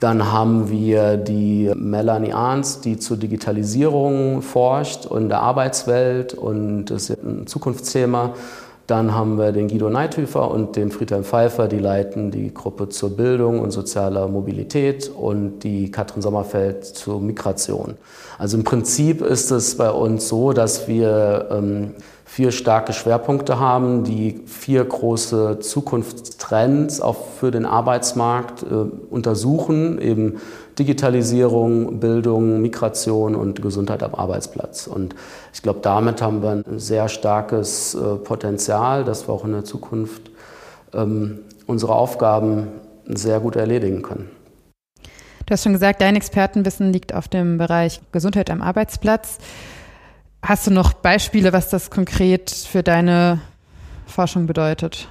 Dann 0.00 0.32
haben 0.32 0.70
wir 0.70 1.16
die 1.16 1.72
Melanie 1.74 2.32
Arns, 2.32 2.80
die 2.80 2.98
zur 2.98 3.16
Digitalisierung 3.16 4.42
forscht 4.42 5.04
und 5.04 5.28
der 5.28 5.40
Arbeitswelt 5.40 6.34
und 6.34 6.86
das 6.86 7.10
ist 7.10 7.22
ein 7.22 7.46
Zukunftsthema. 7.46 8.32
Dann 8.88 9.14
haben 9.14 9.36
wir 9.36 9.52
den 9.52 9.68
Guido 9.68 9.90
Neithöfer 9.90 10.50
und 10.50 10.74
den 10.74 10.90
Friedhelm 10.90 11.22
Pfeiffer, 11.22 11.68
die 11.68 11.78
leiten 11.78 12.30
die 12.30 12.54
Gruppe 12.54 12.88
zur 12.88 13.14
Bildung 13.14 13.60
und 13.60 13.70
sozialer 13.70 14.28
Mobilität 14.28 15.10
und 15.14 15.60
die 15.60 15.90
Katrin 15.90 16.22
Sommerfeld 16.22 16.86
zur 16.86 17.20
Migration. 17.20 17.96
Also 18.38 18.56
im 18.56 18.64
Prinzip 18.64 19.20
ist 19.20 19.50
es 19.50 19.76
bei 19.76 19.90
uns 19.90 20.28
so, 20.28 20.54
dass 20.54 20.88
wir 20.88 21.48
ähm, 21.50 21.96
vier 22.38 22.52
starke 22.52 22.92
Schwerpunkte 22.92 23.58
haben, 23.58 24.04
die 24.04 24.42
vier 24.46 24.84
große 24.84 25.58
Zukunftstrends 25.58 27.00
auch 27.00 27.16
für 27.40 27.50
den 27.50 27.66
Arbeitsmarkt 27.66 28.62
äh, 28.62 28.66
untersuchen, 29.10 30.00
eben 30.00 30.36
Digitalisierung, 30.78 31.98
Bildung, 31.98 32.62
Migration 32.62 33.34
und 33.34 33.60
Gesundheit 33.60 34.04
am 34.04 34.14
Arbeitsplatz. 34.14 34.86
Und 34.86 35.16
ich 35.52 35.62
glaube, 35.62 35.80
damit 35.82 36.22
haben 36.22 36.40
wir 36.40 36.50
ein 36.50 36.78
sehr 36.78 37.08
starkes 37.08 37.96
äh, 37.96 37.98
Potenzial, 37.98 39.02
dass 39.02 39.26
wir 39.26 39.34
auch 39.34 39.44
in 39.44 39.50
der 39.50 39.64
Zukunft 39.64 40.30
ähm, 40.94 41.40
unsere 41.66 41.96
Aufgaben 41.96 42.68
sehr 43.06 43.40
gut 43.40 43.56
erledigen 43.56 44.02
können. 44.02 44.30
Du 45.44 45.54
hast 45.54 45.64
schon 45.64 45.72
gesagt, 45.72 46.00
dein 46.02 46.14
Expertenwissen 46.14 46.92
liegt 46.92 47.12
auf 47.12 47.26
dem 47.26 47.58
Bereich 47.58 48.00
Gesundheit 48.12 48.48
am 48.48 48.62
Arbeitsplatz. 48.62 49.38
Hast 50.42 50.66
du 50.66 50.70
noch 50.70 50.92
Beispiele, 50.92 51.52
was 51.52 51.68
das 51.68 51.90
konkret 51.90 52.50
für 52.50 52.82
deine 52.82 53.40
Forschung 54.06 54.46
bedeutet? 54.46 55.08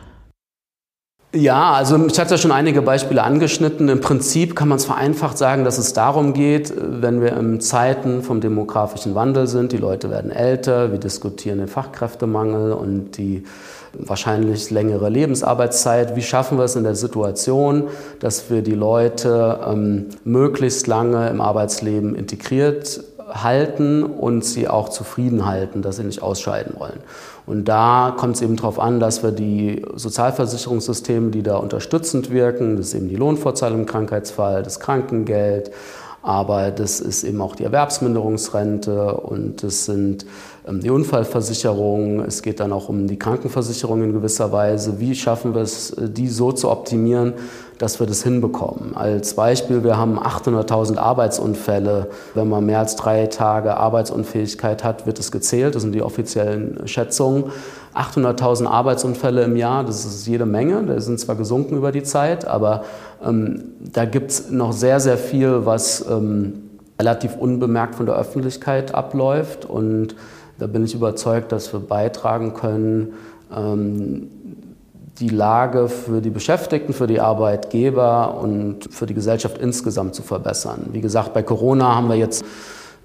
Ja, 1.33 1.73
also 1.73 2.07
ich 2.07 2.17
hatte 2.19 2.31
ja 2.35 2.37
schon 2.37 2.53
einige 2.53 2.81
Beispiele 2.81 3.21
angeschnitten. 3.21 3.89
Im 3.89 3.99
Prinzip 3.99 4.55
kann 4.55 4.69
man 4.69 4.77
es 4.77 4.85
vereinfacht 4.85 5.37
sagen, 5.37 5.65
dass 5.65 5.77
es 5.77 5.91
darum 5.91 6.33
geht, 6.33 6.73
wenn 6.77 7.21
wir 7.21 7.35
in 7.37 7.59
Zeiten 7.59 8.23
vom 8.23 8.39
demografischen 8.39 9.13
Wandel 9.13 9.45
sind, 9.45 9.73
die 9.73 9.77
Leute 9.77 10.09
werden 10.09 10.31
älter, 10.31 10.91
wir 10.91 10.99
diskutieren 10.99 11.59
den 11.59 11.67
Fachkräftemangel 11.67 12.71
und 12.71 13.17
die 13.17 13.43
wahrscheinlich 13.93 14.71
längere 14.71 15.09
Lebensarbeitszeit. 15.09 16.15
Wie 16.15 16.21
schaffen 16.21 16.57
wir 16.57 16.63
es 16.63 16.75
in 16.75 16.83
der 16.83 16.95
Situation, 16.95 17.89
dass 18.19 18.49
wir 18.49 18.61
die 18.61 18.75
Leute 18.75 19.59
ähm, 19.67 20.07
möglichst 20.23 20.87
lange 20.87 21.29
im 21.29 21.41
Arbeitsleben 21.41 22.15
integriert 22.15 23.03
halten 23.29 24.03
und 24.03 24.45
sie 24.45 24.67
auch 24.67 24.89
zufrieden 24.89 25.45
halten, 25.45 25.81
dass 25.81 25.97
sie 25.97 26.03
nicht 26.03 26.21
ausscheiden 26.21 26.75
wollen. 26.77 26.99
Und 27.45 27.65
da 27.65 28.15
kommt 28.17 28.35
es 28.35 28.41
eben 28.41 28.55
darauf 28.55 28.79
an, 28.79 28.99
dass 28.99 29.23
wir 29.23 29.31
die 29.31 29.85
Sozialversicherungssysteme, 29.95 31.31
die 31.31 31.43
da 31.43 31.57
unterstützend 31.57 32.29
wirken, 32.29 32.77
das 32.77 32.87
ist 32.87 32.93
eben 32.95 33.09
die 33.09 33.15
Lohnfortzahlung 33.15 33.81
im 33.81 33.85
Krankheitsfall, 33.85 34.63
das 34.63 34.79
Krankengeld, 34.79 35.71
aber 36.21 36.71
das 36.71 36.99
ist 36.99 37.23
eben 37.23 37.41
auch 37.41 37.55
die 37.55 37.63
Erwerbsminderungsrente 37.63 39.13
und 39.13 39.63
das 39.63 39.85
sind 39.85 40.25
die 40.69 40.89
Unfallversicherung. 40.89 42.19
Es 42.21 42.41
geht 42.41 42.59
dann 42.59 42.73
auch 42.73 42.89
um 42.89 43.07
die 43.07 43.17
Krankenversicherung 43.17 44.03
in 44.03 44.13
gewisser 44.13 44.51
Weise. 44.51 44.99
Wie 44.99 45.15
schaffen 45.15 45.55
wir 45.55 45.61
es, 45.61 45.91
äh, 45.91 46.09
die 46.09 46.27
so 46.27 46.51
zu 46.51 46.69
optimieren, 46.69 47.33
dass 47.77 47.99
wir 47.99 48.07
das 48.07 48.23
hinbekommen? 48.23 48.95
Als 48.95 49.33
Beispiel, 49.33 49.83
wir 49.83 49.97
haben 49.97 50.19
800.000 50.19 50.97
Arbeitsunfälle. 50.97 52.09
Wenn 52.33 52.49
man 52.49 52.65
mehr 52.65 52.79
als 52.79 52.95
drei 52.95 53.27
Tage 53.27 53.77
Arbeitsunfähigkeit 53.77 54.83
hat, 54.83 55.05
wird 55.05 55.19
es 55.19 55.31
gezählt. 55.31 55.75
Das 55.75 55.83
sind 55.83 55.93
die 55.93 56.01
offiziellen 56.01 56.85
Schätzungen. 56.85 57.45
800.000 57.95 58.67
Arbeitsunfälle 58.67 59.43
im 59.43 59.55
Jahr, 59.55 59.83
das 59.83 60.05
ist 60.05 60.27
jede 60.27 60.45
Menge. 60.45 60.83
Die 60.83 61.01
sind 61.01 61.19
zwar 61.19 61.35
gesunken 61.35 61.77
über 61.77 61.91
die 61.91 62.03
Zeit, 62.03 62.45
aber 62.45 62.83
ähm, 63.25 63.71
da 63.79 64.05
gibt 64.05 64.31
es 64.31 64.51
noch 64.51 64.71
sehr, 64.71 64.99
sehr 64.99 65.17
viel, 65.17 65.65
was 65.65 66.05
ähm, 66.07 66.67
relativ 66.99 67.37
unbemerkt 67.37 67.95
von 67.95 68.05
der 68.05 68.15
Öffentlichkeit 68.15 68.93
abläuft. 68.93 69.65
Und 69.65 70.15
da 70.59 70.67
bin 70.67 70.83
ich 70.83 70.95
überzeugt, 70.95 71.51
dass 71.51 71.71
wir 71.73 71.79
beitragen 71.79 72.53
können, 72.53 73.13
ähm, 73.55 74.29
die 75.19 75.29
Lage 75.29 75.89
für 75.89 76.21
die 76.21 76.29
Beschäftigten, 76.29 76.93
für 76.93 77.07
die 77.07 77.19
Arbeitgeber 77.19 78.39
und 78.39 78.87
für 78.91 79.05
die 79.05 79.13
Gesellschaft 79.13 79.57
insgesamt 79.57 80.13
zu 80.13 80.21
verbessern. 80.21 80.89
Wie 80.91 81.01
gesagt, 81.01 81.33
bei 81.33 81.41
Corona 81.41 81.95
haben 81.95 82.07
wir 82.07 82.15
jetzt 82.15 82.45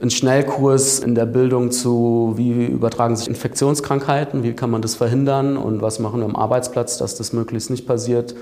einen 0.00 0.10
Schnellkurs 0.10 0.98
in 0.98 1.14
der 1.14 1.26
Bildung 1.26 1.70
zu, 1.70 2.34
wie 2.36 2.66
übertragen 2.66 3.16
sich 3.16 3.28
Infektionskrankheiten, 3.28 4.42
wie 4.42 4.52
kann 4.52 4.70
man 4.70 4.82
das 4.82 4.94
verhindern 4.94 5.56
und 5.56 5.80
was 5.80 6.00
machen 6.00 6.20
wir 6.20 6.26
am 6.26 6.36
Arbeitsplatz, 6.36 6.98
dass 6.98 7.14
das 7.14 7.32
möglichst 7.32 7.70
nicht 7.70 7.86
passiert, 7.86 8.34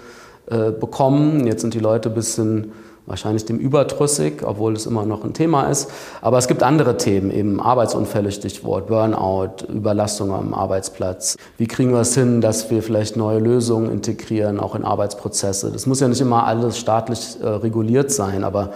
äh, 0.46 0.72
bekommen. 0.72 1.46
Jetzt 1.46 1.60
sind 1.60 1.74
die 1.74 1.80
Leute 1.80 2.08
ein 2.08 2.14
bisschen 2.14 2.72
wahrscheinlich 3.06 3.44
dem 3.44 3.58
überdrüssig, 3.58 4.42
obwohl 4.44 4.74
es 4.74 4.86
immer 4.86 5.04
noch 5.04 5.24
ein 5.24 5.34
Thema 5.34 5.64
ist. 5.64 5.90
Aber 6.20 6.38
es 6.38 6.48
gibt 6.48 6.62
andere 6.62 6.96
Themen, 6.96 7.30
eben 7.30 7.60
Arbeitsunfälle, 7.60 8.30
Stichwort 8.32 8.86
Burnout, 8.86 9.64
Überlastung 9.72 10.32
am 10.32 10.54
Arbeitsplatz. 10.54 11.36
Wie 11.58 11.66
kriegen 11.66 11.92
wir 11.92 12.00
es 12.00 12.14
hin, 12.14 12.40
dass 12.40 12.70
wir 12.70 12.82
vielleicht 12.82 13.16
neue 13.16 13.38
Lösungen 13.38 13.90
integrieren, 13.90 14.60
auch 14.60 14.74
in 14.74 14.84
Arbeitsprozesse? 14.84 15.70
Das 15.70 15.86
muss 15.86 16.00
ja 16.00 16.08
nicht 16.08 16.20
immer 16.20 16.46
alles 16.46 16.78
staatlich 16.78 17.38
äh, 17.42 17.46
reguliert 17.46 18.12
sein, 18.12 18.44
aber 18.44 18.70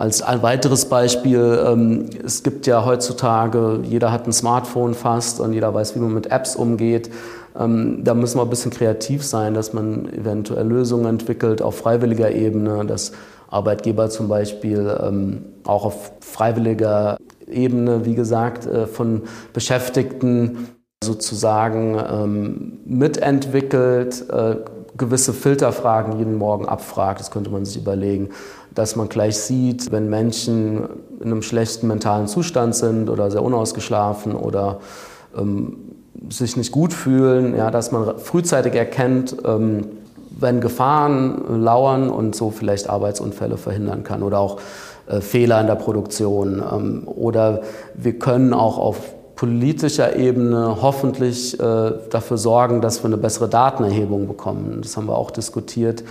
als 0.00 0.22
ein 0.22 0.42
weiteres 0.42 0.86
Beispiel, 0.86 1.62
ähm, 1.66 2.06
es 2.24 2.42
gibt 2.42 2.66
ja 2.66 2.86
heutzutage, 2.86 3.80
jeder 3.82 4.10
hat 4.10 4.26
ein 4.26 4.32
Smartphone 4.32 4.94
fast 4.94 5.40
und 5.40 5.52
jeder 5.52 5.74
weiß, 5.74 5.94
wie 5.94 5.98
man 5.98 6.14
mit 6.14 6.28
Apps 6.28 6.56
umgeht. 6.56 7.10
Ähm, 7.58 8.02
da 8.02 8.14
müssen 8.14 8.38
wir 8.38 8.44
ein 8.44 8.48
bisschen 8.48 8.70
kreativ 8.70 9.22
sein, 9.22 9.52
dass 9.52 9.74
man 9.74 10.10
eventuell 10.10 10.66
Lösungen 10.66 11.04
entwickelt 11.04 11.60
auf 11.60 11.76
freiwilliger 11.76 12.30
Ebene, 12.30 12.86
dass 12.86 13.12
Arbeitgeber 13.50 14.10
zum 14.10 14.28
Beispiel 14.28 14.96
ähm, 15.02 15.44
auch 15.64 15.84
auf 15.84 16.12
freiwilliger 16.20 17.18
Ebene, 17.48 18.04
wie 18.04 18.14
gesagt, 18.14 18.66
äh, 18.66 18.86
von 18.86 19.22
Beschäftigten 19.52 20.68
sozusagen 21.02 21.98
ähm, 21.98 22.78
mitentwickelt, 22.84 24.28
äh, 24.30 24.56
gewisse 24.96 25.32
Filterfragen 25.32 26.18
jeden 26.18 26.36
Morgen 26.36 26.66
abfragt. 26.66 27.20
Das 27.20 27.30
könnte 27.30 27.50
man 27.50 27.64
sich 27.64 27.78
überlegen, 27.78 28.30
dass 28.74 28.96
man 28.96 29.08
gleich 29.08 29.38
sieht, 29.38 29.90
wenn 29.90 30.08
Menschen 30.08 30.88
in 31.20 31.26
einem 31.26 31.42
schlechten 31.42 31.88
mentalen 31.88 32.28
Zustand 32.28 32.74
sind 32.74 33.08
oder 33.08 33.30
sehr 33.30 33.42
unausgeschlafen 33.42 34.34
oder 34.34 34.80
ähm, 35.36 35.76
sich 36.28 36.56
nicht 36.56 36.70
gut 36.70 36.92
fühlen, 36.92 37.56
ja, 37.56 37.70
dass 37.70 37.92
man 37.92 38.18
frühzeitig 38.18 38.74
erkennt, 38.74 39.36
ähm, 39.44 39.86
wenn 40.40 40.60
Gefahren 40.60 41.62
lauern 41.62 42.10
und 42.10 42.34
so 42.34 42.50
vielleicht 42.50 42.88
Arbeitsunfälle 42.88 43.56
verhindern 43.56 44.04
kann 44.04 44.22
oder 44.22 44.38
auch 44.38 44.58
äh, 45.06 45.20
Fehler 45.20 45.60
in 45.60 45.66
der 45.66 45.74
Produktion. 45.74 46.62
Ähm, 46.72 47.02
oder 47.06 47.62
wir 47.94 48.18
können 48.18 48.52
auch 48.52 48.78
auf 48.78 49.14
politischer 49.36 50.16
Ebene 50.16 50.82
hoffentlich 50.82 51.58
äh, 51.58 51.92
dafür 52.10 52.36
sorgen, 52.36 52.82
dass 52.82 53.02
wir 53.02 53.06
eine 53.06 53.16
bessere 53.16 53.48
Datenerhebung 53.48 54.28
bekommen. 54.28 54.80
Das 54.82 54.96
haben 54.96 55.06
wir 55.06 55.16
auch 55.16 55.30
diskutiert. 55.30 56.04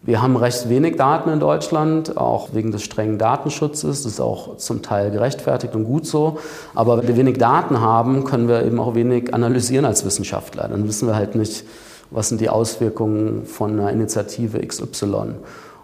Wir 0.00 0.22
haben 0.22 0.36
recht 0.36 0.68
wenig 0.68 0.94
Daten 0.96 1.28
in 1.28 1.40
Deutschland, 1.40 2.16
auch 2.16 2.50
wegen 2.54 2.70
des 2.70 2.84
strengen 2.84 3.18
Datenschutzes. 3.18 4.04
Das 4.04 4.12
ist 4.12 4.20
auch 4.20 4.56
zum 4.56 4.80
Teil 4.80 5.10
gerechtfertigt 5.10 5.74
und 5.74 5.84
gut 5.84 6.06
so. 6.06 6.38
Aber 6.76 6.98
wenn 6.98 7.08
wir 7.08 7.16
wenig 7.16 7.38
Daten 7.38 7.80
haben, 7.80 8.22
können 8.22 8.46
wir 8.46 8.64
eben 8.64 8.78
auch 8.78 8.94
wenig 8.94 9.34
analysieren 9.34 9.84
als 9.84 10.04
Wissenschaftler. 10.04 10.68
Dann 10.68 10.86
wissen 10.86 11.08
wir 11.08 11.16
halt 11.16 11.34
nicht, 11.34 11.64
was 12.10 12.28
sind 12.28 12.40
die 12.40 12.48
Auswirkungen 12.48 13.44
von 13.44 13.72
einer 13.72 13.90
Initiative 13.90 14.58
XY. 14.66 15.34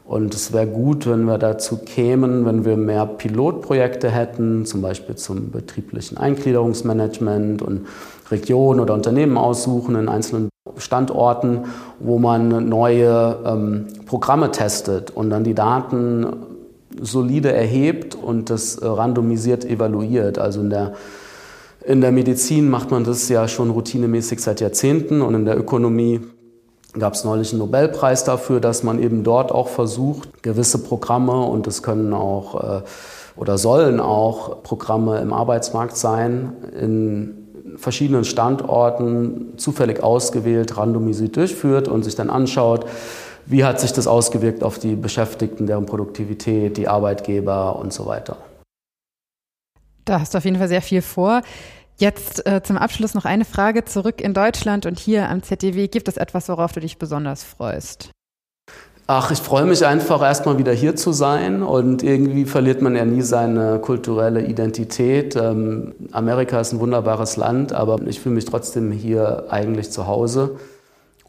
Und 0.07 0.35
es 0.35 0.53
wäre 0.53 0.67
gut, 0.67 1.07
wenn 1.07 1.25
wir 1.25 1.39
dazu 1.39 1.79
kämen, 1.79 2.45
wenn 2.45 2.65
wir 2.65 2.77
mehr 2.77 3.07
Pilotprojekte 3.07 4.11
hätten, 4.11 4.67
zum 4.67 4.83
Beispiel 4.83 5.17
zum 5.17 5.51
betrieblichen 5.51 6.19
Eingliederungsmanagement 6.19 7.63
und 7.63 7.87
Regionen 8.31 8.81
oder 8.81 8.93
Unternehmen 8.93 9.39
aussuchen 9.39 9.97
in 9.97 10.09
einzelnen 10.09 10.51
Standorten, 10.77 11.65
wo 12.01 12.19
man 12.19 12.69
neue 12.69 13.39
ähm, 13.47 13.87
Programme 14.07 14.51
testet 14.51 15.11
und 15.11 15.31
dann 15.31 15.45
die 15.45 15.55
Daten 15.55 16.27
solide 17.01 17.53
erhebt 17.53 18.15
und 18.15 18.51
das 18.51 18.77
äh, 18.77 18.87
randomisiert 18.87 19.65
evaluiert. 19.65 20.39
Also 20.39 20.61
in 20.61 20.71
der 20.71 20.93
in 21.87 22.01
der 22.01 22.12
Medizin 22.12 22.70
macht 22.70 22.90
man 22.90 23.05
das 23.05 23.29
ja 23.29 23.47
schon 23.47 23.70
routinemäßig 23.70 24.40
seit 24.40 24.61
Jahrzehnten 24.61 25.20
und 25.23 25.35
in 25.35 25.44
der 25.44 25.59
Ökonomie 25.59 26.20
gab 26.99 27.14
es 27.14 27.25
neulich 27.25 27.53
einen 27.53 27.59
Nobelpreis 27.59 28.25
dafür, 28.25 28.61
dass 28.61 28.83
man 28.83 29.03
eben 29.03 29.25
dort 29.25 29.53
auch 29.53 29.68
versucht, 29.68 30.42
gewisse 30.42 30.79
Programme 30.79 31.42
und 31.42 31.66
es 31.66 31.83
können 31.83 32.12
auch 32.12 32.81
äh, 32.81 32.83
oder 33.37 33.59
sollen 33.59 34.01
auch 34.01 34.62
Programme 34.62 35.18
im 35.18 35.33
Arbeitsmarkt 35.33 35.97
sein, 35.97 36.53
in 36.81 37.77
verschiedenen 37.77 38.25
Standorten 38.25 39.55
zufällig 39.57 40.03
ausgewählt, 40.03 40.77
randomisiert 40.77 41.37
durchführt 41.37 41.88
und 41.88 42.05
sich 42.05 42.14
dann 42.14 42.31
anschaut, 42.31 42.87
wie 43.47 43.64
hat 43.64 43.81
sich 43.81 43.92
das 43.92 44.07
ausgewirkt 44.07 44.62
auf 44.62 44.79
die 44.79 44.94
Beschäftigten, 44.94 45.66
deren 45.66 45.85
Produktivität, 45.85 46.77
die 46.77 46.87
Arbeitgeber 46.87 47.77
und 47.77 47.92
so 47.92 48.07
weiter. 48.07 48.37
Da 50.05 50.21
hast 50.21 50.35
du 50.35 50.38
auf 50.38 50.45
jeden 50.45 50.59
Fall 50.59 50.69
sehr 50.69 50.83
viel 50.83 51.03
vor. 51.03 51.43
Jetzt 51.97 52.47
äh, 52.47 52.62
zum 52.62 52.77
Abschluss 52.77 53.14
noch 53.14 53.25
eine 53.25 53.45
Frage 53.45 53.85
zurück 53.85 54.21
in 54.21 54.35
Deutschland 54.35 54.85
und 54.85 54.99
hier 54.99 55.29
am 55.29 55.43
ZDW. 55.43 55.87
Gibt 55.88 56.09
es 56.09 56.17
etwas, 56.17 56.49
worauf 56.49 56.73
du 56.73 56.81
dich 56.81 56.99
besonders 56.99 57.45
freust? 57.45 58.11
Ach, 59.07 59.31
ich 59.31 59.38
freue 59.38 59.67
mich 59.67 59.85
einfach 59.85 60.23
erstmal 60.23 60.57
wieder 60.57 60.73
hier 60.73 60.97
zu 60.97 61.12
sein 61.12 61.62
und 61.62 62.03
irgendwie 62.03 62.47
verliert 62.47 62.81
man 62.81 62.97
ja 62.97 63.05
nie 63.05 63.21
seine 63.21 63.79
kulturelle 63.79 64.47
Identität. 64.47 65.37
Ähm, 65.37 65.95
Amerika 66.11 66.59
ist 66.59 66.73
ein 66.73 66.81
wunderbares 66.81 67.37
Land, 67.37 67.75
aber 67.75 68.01
ich 68.07 68.21
fühle 68.21 68.37
mich 68.37 68.47
trotzdem 68.47 68.90
hier 68.93 69.45
eigentlich 69.51 69.90
zu 69.90 70.07
Hause. 70.07 70.57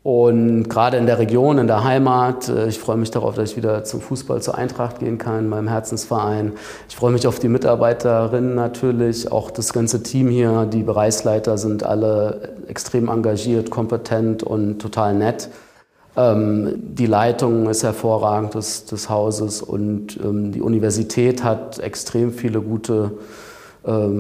Und 0.06 0.70
gerade 0.70 0.98
in 0.98 1.08
der 1.08 1.18
Region, 1.18 1.58
in 1.58 1.66
der 1.66 1.84
Heimat, 1.84 2.48
äh, 2.48 2.68
ich 2.68 2.78
freue 2.78 2.96
mich 2.96 3.10
darauf, 3.10 3.34
dass 3.34 3.50
ich 3.50 3.58
wieder 3.58 3.84
zum 3.86 4.02
Fußball 4.02 4.40
zur 4.40 4.56
Eintracht 4.56 5.00
gehen 5.00 5.18
kann, 5.18 5.50
meinem 5.50 5.68
Herzensverein. 5.68 6.52
Ich 6.88 6.96
freue 6.96 7.12
mich 7.12 7.26
auf 7.26 7.40
die 7.40 7.48
Mitarbeiterinnen 7.48 8.54
natürlich, 8.54 9.32
auch 9.32 9.50
das 9.50 9.74
ganze 9.74 10.04
Team 10.04 10.30
hier. 10.30 10.68
Die 10.72 10.84
Bereichsleiter 10.84 11.58
sind 11.58 11.84
alle 11.84 12.50
extrem 12.68 13.10
engagiert, 13.10 13.72
kompetent 13.72 14.44
und 14.44 14.78
total 14.78 15.16
nett. 15.16 15.50
Ähm, 16.16 16.76
die 16.76 17.08
Leitung 17.08 17.68
ist 17.68 17.82
hervorragend 17.82 18.54
des, 18.54 18.86
des 18.86 19.10
Hauses 19.10 19.64
und 19.64 20.20
ähm, 20.24 20.52
die 20.52 20.62
Universität 20.62 21.44
hat 21.44 21.80
extrem 21.80 22.32
viele 22.32 22.62
gute 22.62 23.14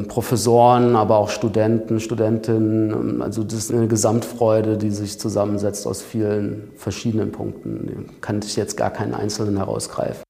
Professoren, 0.08 0.95
aber 0.95 1.17
auch 1.17 1.30
Studenten, 1.30 1.99
Studentinnen. 1.99 3.21
Also 3.21 3.43
das 3.43 3.56
ist 3.56 3.71
eine 3.71 3.88
Gesamtfreude, 3.88 4.78
die 4.78 4.91
sich 4.91 5.19
zusammensetzt 5.19 5.88
aus 5.88 6.04
vielen 6.04 6.71
verschiedenen 6.75 7.32
Punkten. 7.32 8.12
Kann 8.21 8.41
ich 8.43 8.56
jetzt 8.56 8.78
gar 8.78 8.91
keinen 8.91 9.15
einzelnen 9.15 9.58
herausgreifen. 9.58 10.23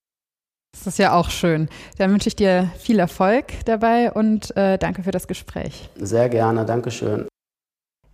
Das 0.78 0.88
ist 0.88 1.00
ja 1.00 1.14
auch 1.14 1.30
schön. 1.30 1.70
Dann 1.98 2.12
wünsche 2.12 2.28
ich 2.28 2.36
dir 2.36 2.70
viel 2.78 3.00
Erfolg 3.00 3.46
dabei 3.66 4.12
und 4.12 4.56
äh, 4.56 4.78
danke 4.78 5.04
für 5.04 5.12
das 5.12 5.28
Gespräch. 5.28 5.90
Sehr 5.96 6.30
gerne, 6.30 6.66
Dankeschön. 6.66 7.28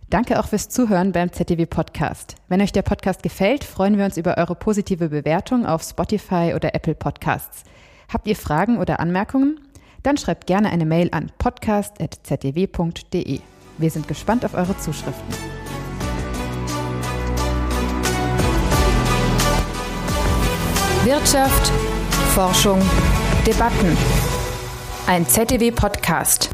Danke 0.08 0.38
auch 0.38 0.46
fürs 0.46 0.68
Zuhören 0.68 1.12
beim 1.12 1.32
ZDW 1.32 1.66
Podcast. 1.66 2.34
Wenn 2.48 2.60
euch 2.60 2.72
der 2.72 2.82
Podcast 2.82 3.22
gefällt, 3.22 3.64
freuen 3.64 3.96
wir 3.96 4.04
uns 4.04 4.16
über 4.16 4.36
eure 4.38 4.54
positive 4.54 5.08
Bewertung 5.08 5.66
auf 5.66 5.82
Spotify 5.82 6.52
oder 6.54 6.74
Apple 6.74 6.94
Podcasts. 6.94 7.64
Habt 8.12 8.26
ihr 8.26 8.36
Fragen 8.36 8.78
oder 8.78 9.00
Anmerkungen? 9.00 9.58
Dann 10.02 10.16
schreibt 10.16 10.46
gerne 10.46 10.70
eine 10.70 10.86
Mail 10.86 11.08
an 11.12 11.30
podcast.zdw.de. 11.38 13.40
Wir 13.78 13.90
sind 13.90 14.08
gespannt 14.08 14.44
auf 14.44 14.54
eure 14.54 14.76
Zuschriften. 14.78 15.34
Wirtschaft, 21.04 21.72
Forschung, 22.34 22.80
Debatten. 23.46 23.96
Ein 25.06 25.26
ZDW-Podcast. 25.26 26.50